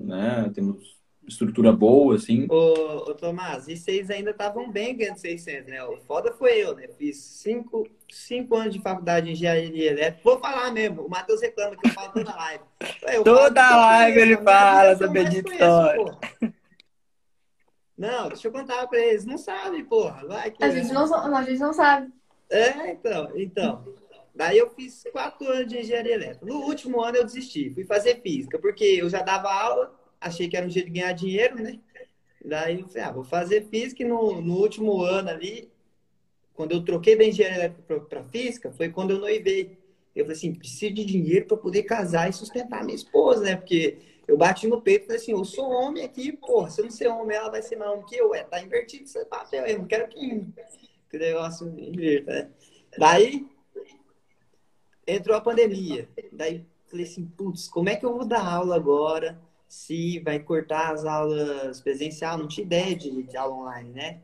[0.05, 0.51] né?
[0.55, 2.47] Temos estrutura boa, assim.
[2.51, 5.85] Ô, ô, Tomás, e vocês ainda estavam bem ganhando 600, né?
[5.85, 6.89] O foda foi eu, né?
[6.99, 10.21] Fiz cinco, cinco anos de faculdade de engenharia elétrica.
[10.23, 12.65] Vou falar mesmo, o Matheus reclama que eu falo toda live.
[13.13, 15.97] Eu Toda live conheço, ele fala essa bendita história.
[15.97, 16.19] porra.
[17.97, 19.25] Não, deixa eu contar pra eles.
[19.25, 20.27] Não sabem, porra.
[20.27, 20.63] Vai que...
[20.63, 22.13] A gente não, a gente não sabe.
[22.51, 23.95] É, então, então.
[24.35, 26.45] Daí eu fiz quatro anos de engenharia elétrica.
[26.45, 29.95] No último ano eu desisti, fui fazer física, porque eu já dava aula,
[30.25, 31.79] achei que era um jeito de ganhar dinheiro, né?
[32.45, 35.71] Daí eu falei, ah, vou fazer física e no, no último ano ali,
[36.55, 37.75] quando eu troquei da engenharia
[38.09, 39.79] para física, foi quando eu noivei.
[40.15, 43.57] Eu falei assim, preciso de dinheiro para poder casar e sustentar minha esposa, né?
[43.57, 46.85] Porque eu bati no peito e falei assim, eu sou homem aqui, porra, se eu
[46.85, 48.31] não ser homem, ela vai ser mais homem que eu.
[48.31, 50.47] Ué, tá invertido esse papel, eu não quero que,
[51.11, 52.51] que o negócio inverta, né?
[52.97, 53.47] Daí,
[55.07, 56.09] entrou a pandemia.
[56.31, 59.41] Daí, falei assim, putz, como é que eu vou dar aula agora?
[59.69, 64.21] Se vai cortar as aulas presencial, não tinha ideia de, de aula online, né?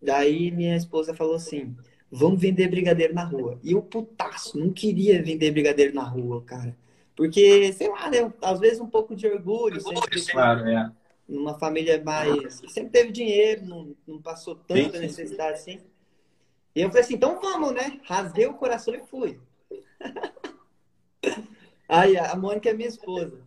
[0.00, 1.76] Daí minha esposa falou assim:
[2.10, 3.58] vamos vender brigadeiro na rua.
[3.62, 6.76] E eu, putaço, não queria vender brigadeiro na rua, cara.
[7.16, 8.32] Porque, sei lá, né?
[8.42, 10.90] Às vezes um pouco de orgulho, sempre Claro, é.
[11.28, 12.60] numa família mais.
[12.60, 14.98] que sempre teve dinheiro, não, não passou tanta Sim, sim.
[15.00, 15.80] necessidade assim.
[16.74, 18.00] E eu falei assim: então vamos, né?
[18.04, 19.38] Rasguei o coração e fui.
[21.88, 23.40] Aí a Mônica é minha esposa.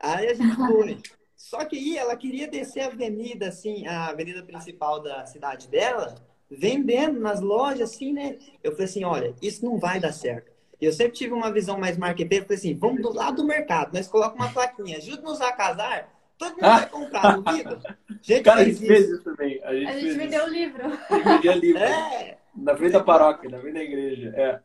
[0.00, 0.98] Aí a gente foi.
[1.36, 6.14] Só que aí ela queria descer a avenida, assim, a avenida principal da cidade dela,
[6.50, 8.36] vendendo nas lojas, assim, né?
[8.62, 10.50] Eu falei assim, olha, isso não vai dar certo.
[10.80, 13.94] E eu sempre tive uma visão mais marqueteira, falei assim, vamos do lado do mercado,
[13.94, 17.98] nós colocamos uma plaquinha, ajuda-nos a casar, todo mundo vai comprar, duvida?
[18.22, 19.24] Gente, Cara, a fez gente fez isso.
[19.24, 19.60] também.
[19.62, 20.82] A gente, A gente vendeu o livro.
[20.86, 21.82] A gente vendia livro.
[21.82, 24.32] É, Na frente da paróquia, na frente da igreja.
[24.36, 24.60] É.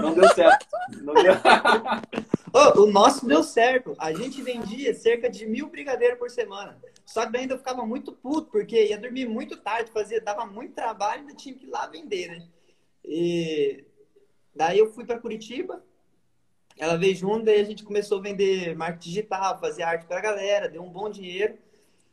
[0.00, 0.66] Não deu certo.
[1.02, 1.34] Não deu.
[2.52, 3.94] Ô, o nosso deu certo.
[3.98, 6.78] A gente vendia cerca de mil brigadeiros por semana.
[7.04, 10.74] Só que ainda eu ficava muito puto, porque ia dormir muito tarde, fazia, dava muito
[10.74, 12.46] trabalho, ainda tinha que ir lá vender, né?
[13.04, 13.84] E
[14.54, 15.84] daí eu fui para Curitiba,
[16.78, 20.68] ela veio junto, daí a gente começou a vender marketing digital, fazer arte pra galera,
[20.68, 21.58] deu um bom dinheiro.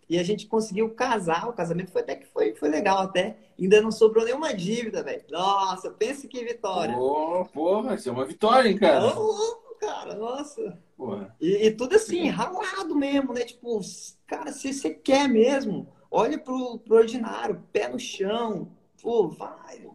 [0.10, 3.38] E a gente conseguiu casar, o casamento foi até que foi, foi legal até.
[3.60, 5.24] Ainda não sobrou nenhuma dívida, velho.
[5.30, 6.96] Nossa, pense que vitória.
[6.96, 9.14] Pô, porra, isso é uma vitória, hein, Ô, cara?
[9.14, 10.82] louco, cara, nossa.
[10.98, 11.36] Porra.
[11.40, 13.42] E, e tudo assim, ralado mesmo, né?
[13.42, 13.80] Tipo,
[14.26, 19.88] cara, se você quer mesmo, olha pro, pro ordinário, pé no chão, pô, vai,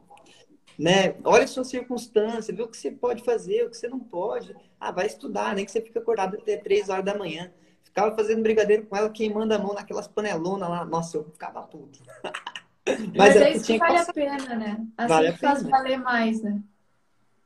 [0.79, 1.17] né?
[1.25, 4.55] Olha a sua circunstância, vê o que você pode fazer, o que você não pode.
[4.79, 7.53] Ah, vai estudar, nem que você fica acordado até três horas da manhã.
[7.95, 10.85] Ficava fazendo brigadeiro com ela, queimando a mão naquelas panelonas lá.
[10.85, 12.01] Nossa, eu ficava puto.
[13.15, 14.87] Mas, era é que isso que vale a pena, né?
[14.99, 15.71] Assim Vale que faz pena.
[15.71, 16.61] valer mais, né?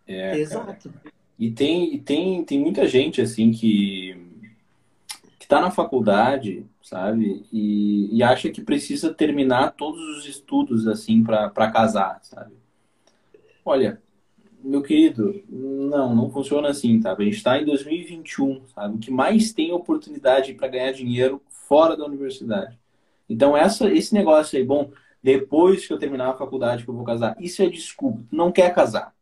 [0.06, 0.38] É, cara.
[0.38, 0.94] Exato.
[1.38, 4.16] E tem, e tem, tem muita gente, assim, que,
[5.38, 7.44] que tá na faculdade, sabe?
[7.52, 12.54] E, e acha que precisa terminar todos os estudos, assim, pra casar, sabe?
[13.62, 14.00] Olha,
[14.62, 17.12] meu querido, não, não funciona assim, tá?
[17.12, 18.96] A gente tá em 2021, sabe?
[18.96, 22.78] O que mais tem oportunidade para ganhar dinheiro fora da universidade.
[23.28, 24.90] Então, essa, esse negócio aí, bom,
[25.22, 28.22] depois que eu terminar a faculdade que eu vou casar, isso é desculpa.
[28.28, 29.14] Tu não quer casar.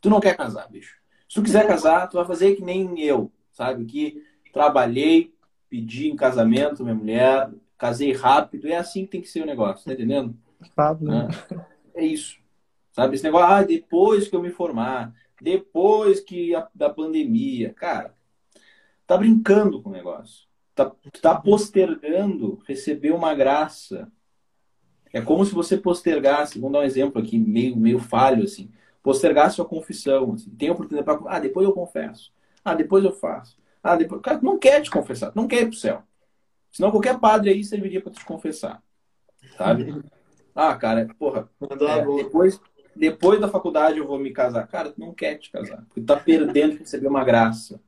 [0.00, 0.96] Tu não quer casar, bicho.
[1.28, 3.30] Se tu quiser casar, tu vai fazer que nem eu.
[3.52, 3.84] sabe?
[3.84, 4.22] Que
[4.52, 5.32] trabalhei,
[5.68, 9.84] pedi em casamento minha mulher, casei rápido, é assim que tem que ser o negócio,
[9.84, 10.36] tá entendendo?
[10.76, 11.08] Pablo.
[11.08, 11.28] Né?
[11.94, 12.41] É isso.
[12.92, 18.14] Sabe, esse negócio, ah, depois que eu me formar, depois que a, da pandemia, cara,
[19.06, 20.46] tá brincando com o negócio.
[20.74, 20.90] Tá,
[21.20, 24.10] tá postergando receber uma graça.
[25.12, 28.70] É como se você postergasse, vamos dar um exemplo aqui, meio, meio falho, assim.
[29.02, 30.34] Postergasse sua confissão.
[30.34, 30.50] Assim.
[30.50, 31.36] Tem oportunidade para.
[31.36, 32.32] Ah, depois eu confesso.
[32.64, 33.58] Ah, depois eu faço.
[33.82, 34.22] Ah, depois.
[34.22, 36.02] Cara, não quer te confessar, não quer ir pro céu.
[36.70, 38.82] Senão qualquer padre aí serviria para te confessar.
[39.56, 40.02] Sabe?
[40.54, 41.48] Ah, cara, porra.
[41.62, 42.60] É, depois,
[43.02, 44.64] depois da faculdade eu vou me casar.
[44.68, 45.78] Cara, tu não quer te casar.
[45.88, 47.80] Porque tu tá perdendo de receber uma graça.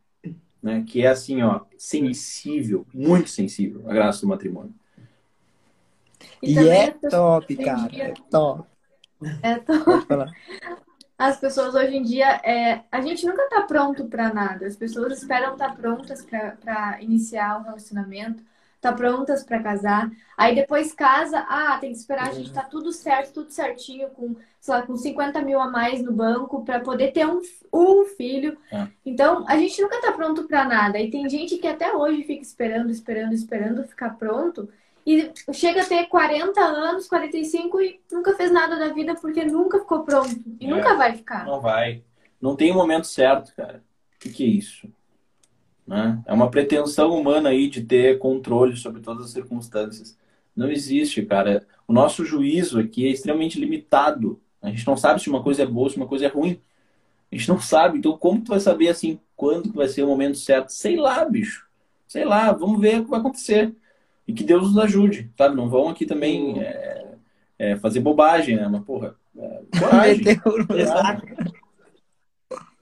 [0.60, 0.84] Né?
[0.84, 4.74] Que é assim, ó, sensível, muito sensível, a graça do matrimônio.
[6.42, 7.88] E, e é top, cara.
[7.88, 8.04] Dia...
[8.06, 8.68] É top.
[9.40, 10.32] É top.
[11.16, 12.82] As pessoas hoje em dia, é...
[12.90, 14.66] a gente nunca tá pronto para nada.
[14.66, 16.26] As pessoas esperam estar tá prontas
[16.60, 18.42] para iniciar um relacionamento
[18.84, 20.10] tá prontas para casar.
[20.36, 24.36] Aí depois casa, ah, tem que esperar a gente tá tudo certo, tudo certinho, com,
[24.60, 27.40] sei lá, com 50 mil a mais no banco para poder ter um,
[27.72, 28.58] um filho.
[28.70, 28.86] É.
[29.04, 30.98] Então, a gente nunca tá pronto para nada.
[30.98, 34.68] E tem gente que até hoje fica esperando, esperando, esperando ficar pronto.
[35.06, 39.78] E chega a ter 40 anos, 45 e nunca fez nada da vida porque nunca
[39.78, 40.34] ficou pronto.
[40.60, 40.68] E é.
[40.68, 41.44] nunca vai ficar.
[41.44, 42.02] Não vai.
[42.40, 43.82] Não tem o momento certo, cara.
[44.16, 44.88] O que, que é isso?
[45.86, 46.22] Né?
[46.26, 50.16] É uma pretensão humana aí de ter controle sobre todas as circunstâncias.
[50.56, 51.66] Não existe, cara.
[51.86, 54.40] O nosso juízo aqui é extremamente limitado.
[54.62, 56.60] A gente não sabe se uma coisa é boa, se uma coisa é ruim.
[57.30, 57.98] A gente não sabe.
[57.98, 60.70] Então, como tu vai saber assim quando que vai ser o momento certo?
[60.70, 61.66] Sei lá, bicho.
[62.08, 62.52] Sei lá.
[62.52, 63.74] Vamos ver o que vai acontecer.
[64.26, 65.54] E que Deus nos ajude, sabe?
[65.54, 67.14] Não vão aqui também é,
[67.58, 68.66] é, fazer bobagem, né?
[68.68, 70.24] Mas, porra, é, coragem.
[70.78, 71.26] Exato.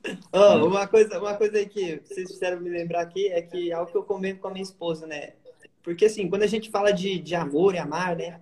[0.33, 3.75] Oh, uma, coisa, uma coisa aí que vocês fizeram me lembrar aqui é que é
[3.75, 5.35] algo que eu comento com a minha esposa, né?
[5.83, 8.41] Porque assim, quando a gente fala de, de amor e amar, né?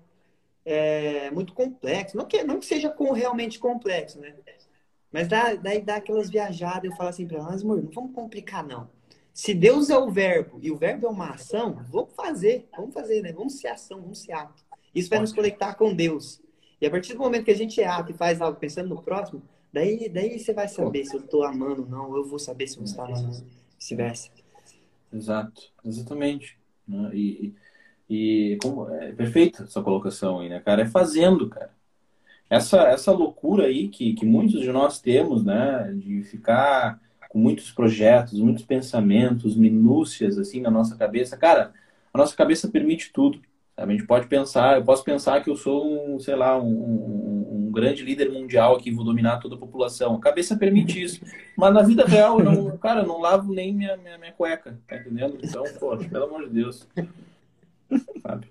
[0.65, 2.17] É muito complexo.
[2.17, 4.35] Não que, não que seja com, realmente complexo, né?
[5.11, 8.65] Mas dá, daí dá aquelas viajadas, eu falo assim para ela, amor, não vamos complicar,
[8.65, 8.89] não.
[9.33, 13.23] Se Deus é o verbo e o verbo é uma ação, vamos fazer, vamos fazer,
[13.23, 13.33] né?
[13.33, 14.63] Vamos ser ação, vamos ser ato.
[14.95, 16.41] Isso vai nos conectar com Deus.
[16.81, 19.03] E a partir do momento que a gente é ato e faz algo pensando no
[19.03, 19.43] próximo,
[19.73, 22.77] Daí, daí você vai saber se eu tô amando ou não, eu vou saber se
[22.77, 23.45] você está amando,
[23.79, 24.31] vice-versa.
[25.13, 26.59] Exato, exatamente.
[26.87, 27.11] Né?
[27.15, 27.55] E,
[28.09, 30.83] e como é perfeita essa colocação aí, né, cara?
[30.83, 31.71] É fazendo, cara.
[32.49, 37.71] Essa, essa loucura aí que, que muitos de nós temos, né, de ficar com muitos
[37.71, 41.73] projetos, muitos pensamentos, minúcias assim na nossa cabeça, cara,
[42.13, 43.41] a nossa cabeça permite tudo.
[43.81, 47.67] A gente pode pensar, eu posso pensar que eu sou um, sei lá, um, um,
[47.67, 50.17] um, grande líder mundial que vou dominar toda a população.
[50.17, 51.23] A cabeça permite isso.
[51.57, 54.79] Mas na vida real, eu não, cara, eu não lavo nem minha, minha, minha cueca,
[54.87, 55.39] tá entendendo?
[55.43, 56.87] Então, pô, pelo amor de Deus.
[58.23, 58.47] Sabe?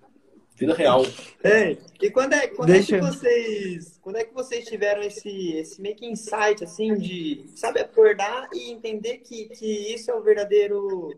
[0.55, 1.03] Vida real.
[1.43, 2.95] É, e quando é, quando Deixa...
[2.95, 3.99] é que vocês.
[4.01, 8.71] Quando é que vocês tiveram esse, esse meio que insight, assim, de, sabe, acordar e
[8.71, 11.15] entender que, que isso é o verdadeiro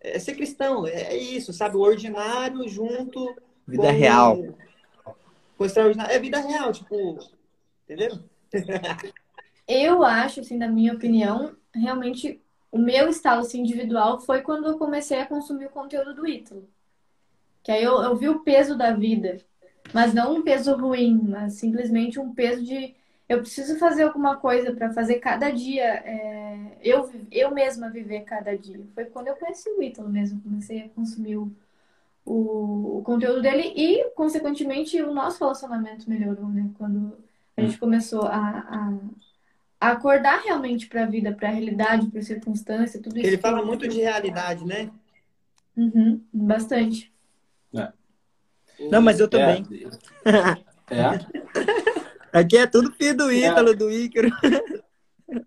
[0.00, 1.76] é ser cristão, é isso, sabe?
[1.76, 3.34] O ordinário junto.
[3.66, 4.36] Vida com, real.
[5.56, 6.14] Com o extraordinário.
[6.14, 7.18] É vida real, tipo.
[7.84, 8.18] Entendeu?
[9.66, 12.40] eu acho, assim, na minha opinião, realmente
[12.70, 16.68] o meu estado assim, individual foi quando eu comecei a consumir o conteúdo do Ítalo.
[17.62, 19.38] Que aí eu, eu vi o peso da vida.
[19.92, 22.94] Mas não um peso ruim, mas simplesmente um peso de
[23.28, 28.56] eu preciso fazer alguma coisa para fazer cada dia, é, eu, eu mesma viver cada
[28.56, 28.80] dia.
[28.94, 31.52] Foi quando eu conheci o Ítalo mesmo, comecei a consumir o,
[32.24, 36.70] o, o, conteúdo dele e, consequentemente, o nosso relacionamento melhorou, né?
[36.78, 37.18] Quando
[37.54, 38.98] a gente começou a, a,
[39.78, 43.26] a acordar realmente para a vida, para a realidade, para a circunstância, tudo isso.
[43.26, 44.90] Ele fala muito de realidade, né?
[45.76, 47.12] Uhum, bastante.
[47.74, 47.92] É.
[48.90, 49.66] Não, mas eu também.
[50.90, 50.96] É.
[50.96, 51.37] é.
[52.32, 53.74] Aqui é tudo filho do Ítalo, é.
[53.74, 54.28] do Ícaro.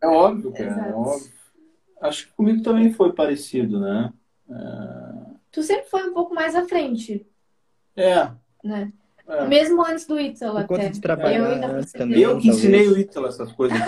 [0.02, 0.90] É óbvio, cara.
[0.90, 1.32] É óbvio.
[2.02, 4.12] Acho que comigo também foi parecido, né?
[4.50, 5.32] É...
[5.52, 7.26] Tu sempre foi um pouco mais à frente.
[7.96, 8.30] É.
[8.64, 8.92] Né?
[9.28, 9.46] É.
[9.46, 10.90] Mesmo antes do Ítalo até.
[10.90, 13.78] De trabalhar eu, ainda também, eu que ensinei o Ítalo essas coisas.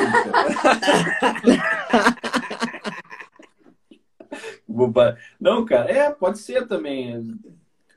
[5.39, 7.39] Não, cara, é, pode ser também.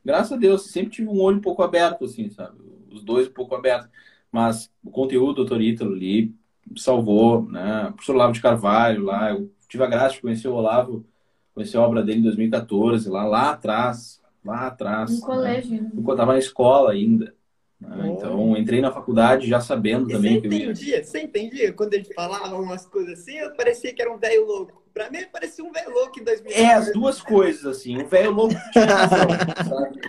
[0.04, 2.58] Graças a Deus, sempre tive um olho um pouco aberto, assim, sabe?
[2.90, 3.88] Os dois um pouco abertos.
[4.30, 5.60] Mas o conteúdo do Dr.
[5.60, 6.34] Ítalo ali
[6.76, 7.88] salvou, né?
[7.88, 11.04] O professor Olavo de Carvalho lá, eu tive a graça de conhecer o Olavo,
[11.54, 15.20] conhecer a obra dele em 2014, lá, lá atrás, lá atrás.
[15.20, 15.82] No colégio.
[15.82, 15.90] Né?
[15.94, 17.34] Enquanto estava na escola ainda.
[17.80, 18.14] Né?
[18.16, 20.64] Então, entrei na faculdade já sabendo E também você que eu ia.
[20.64, 24.46] entendia, você entendia quando ele falava umas coisas assim, eu parecia que era um velho
[24.46, 24.82] louco.
[24.94, 26.52] Pra mim, parecia um velho louco em 2000.
[26.52, 28.00] É, as duas coisas, assim.
[28.02, 29.28] O velho louco tinha razão,
[29.68, 30.00] sabe?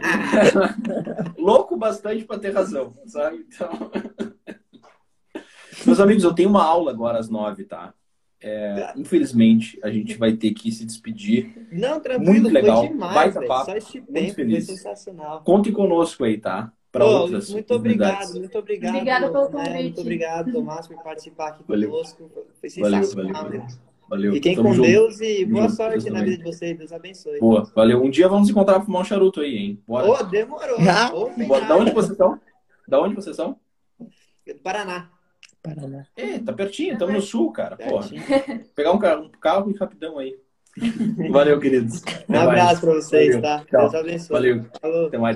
[1.37, 3.45] louco bastante pra ter razão, sabe?
[3.53, 3.69] Então.
[5.85, 7.93] Meus amigos, eu tenho uma aula agora às nove, tá?
[8.41, 11.67] É, infelizmente, a gente vai ter que se despedir.
[11.71, 12.87] Não, tranquilo, Muito legal.
[12.87, 13.47] demais, Baita velho.
[13.49, 13.71] papo.
[14.09, 14.65] Muito feliz.
[14.67, 15.41] sensacional.
[15.43, 16.71] Contem conosco aí, tá?
[16.97, 18.95] Para outras muito obrigado, muito obrigado.
[18.95, 19.49] Obrigada pelo né?
[19.51, 19.83] convite.
[19.83, 21.89] Muito obrigado, Tomás, por participar aqui Valeu.
[21.89, 22.31] conosco.
[22.59, 23.43] Foi Valeu, sensacional.
[23.43, 23.67] valeu, né?
[24.09, 24.33] Valeu.
[24.33, 24.87] Fiquem Tamo com junto.
[24.87, 26.25] Deus e boa Junto, sorte Deus na também.
[26.31, 26.77] vida de vocês.
[26.77, 27.39] Deus abençoe.
[27.39, 28.01] Boa, valeu.
[28.01, 29.83] Um dia vamos encontrar pra fumar um charuto aí, hein?
[29.85, 30.07] Bora.
[30.07, 30.77] Ô, demorou.
[30.79, 31.11] Ah.
[31.45, 31.65] Bora.
[31.65, 32.39] Da onde vocês estão?
[32.87, 33.57] Da onde vocês são?
[34.63, 35.09] Paraná.
[35.61, 36.05] Paraná.
[36.15, 37.75] É, tá pertinho, estamos no sul, cara.
[37.75, 38.07] Porra.
[38.73, 40.37] Pegar um carro, um carro e rapidão aí.
[41.31, 42.01] Valeu, queridos.
[42.29, 43.41] Um abraço pra vocês, Valeu.
[43.41, 43.65] tá?
[43.65, 43.81] Tchau.
[43.81, 44.33] Deus abençoe.
[44.33, 44.65] Valeu.
[44.79, 45.07] Falou.
[45.07, 45.35] Até mais.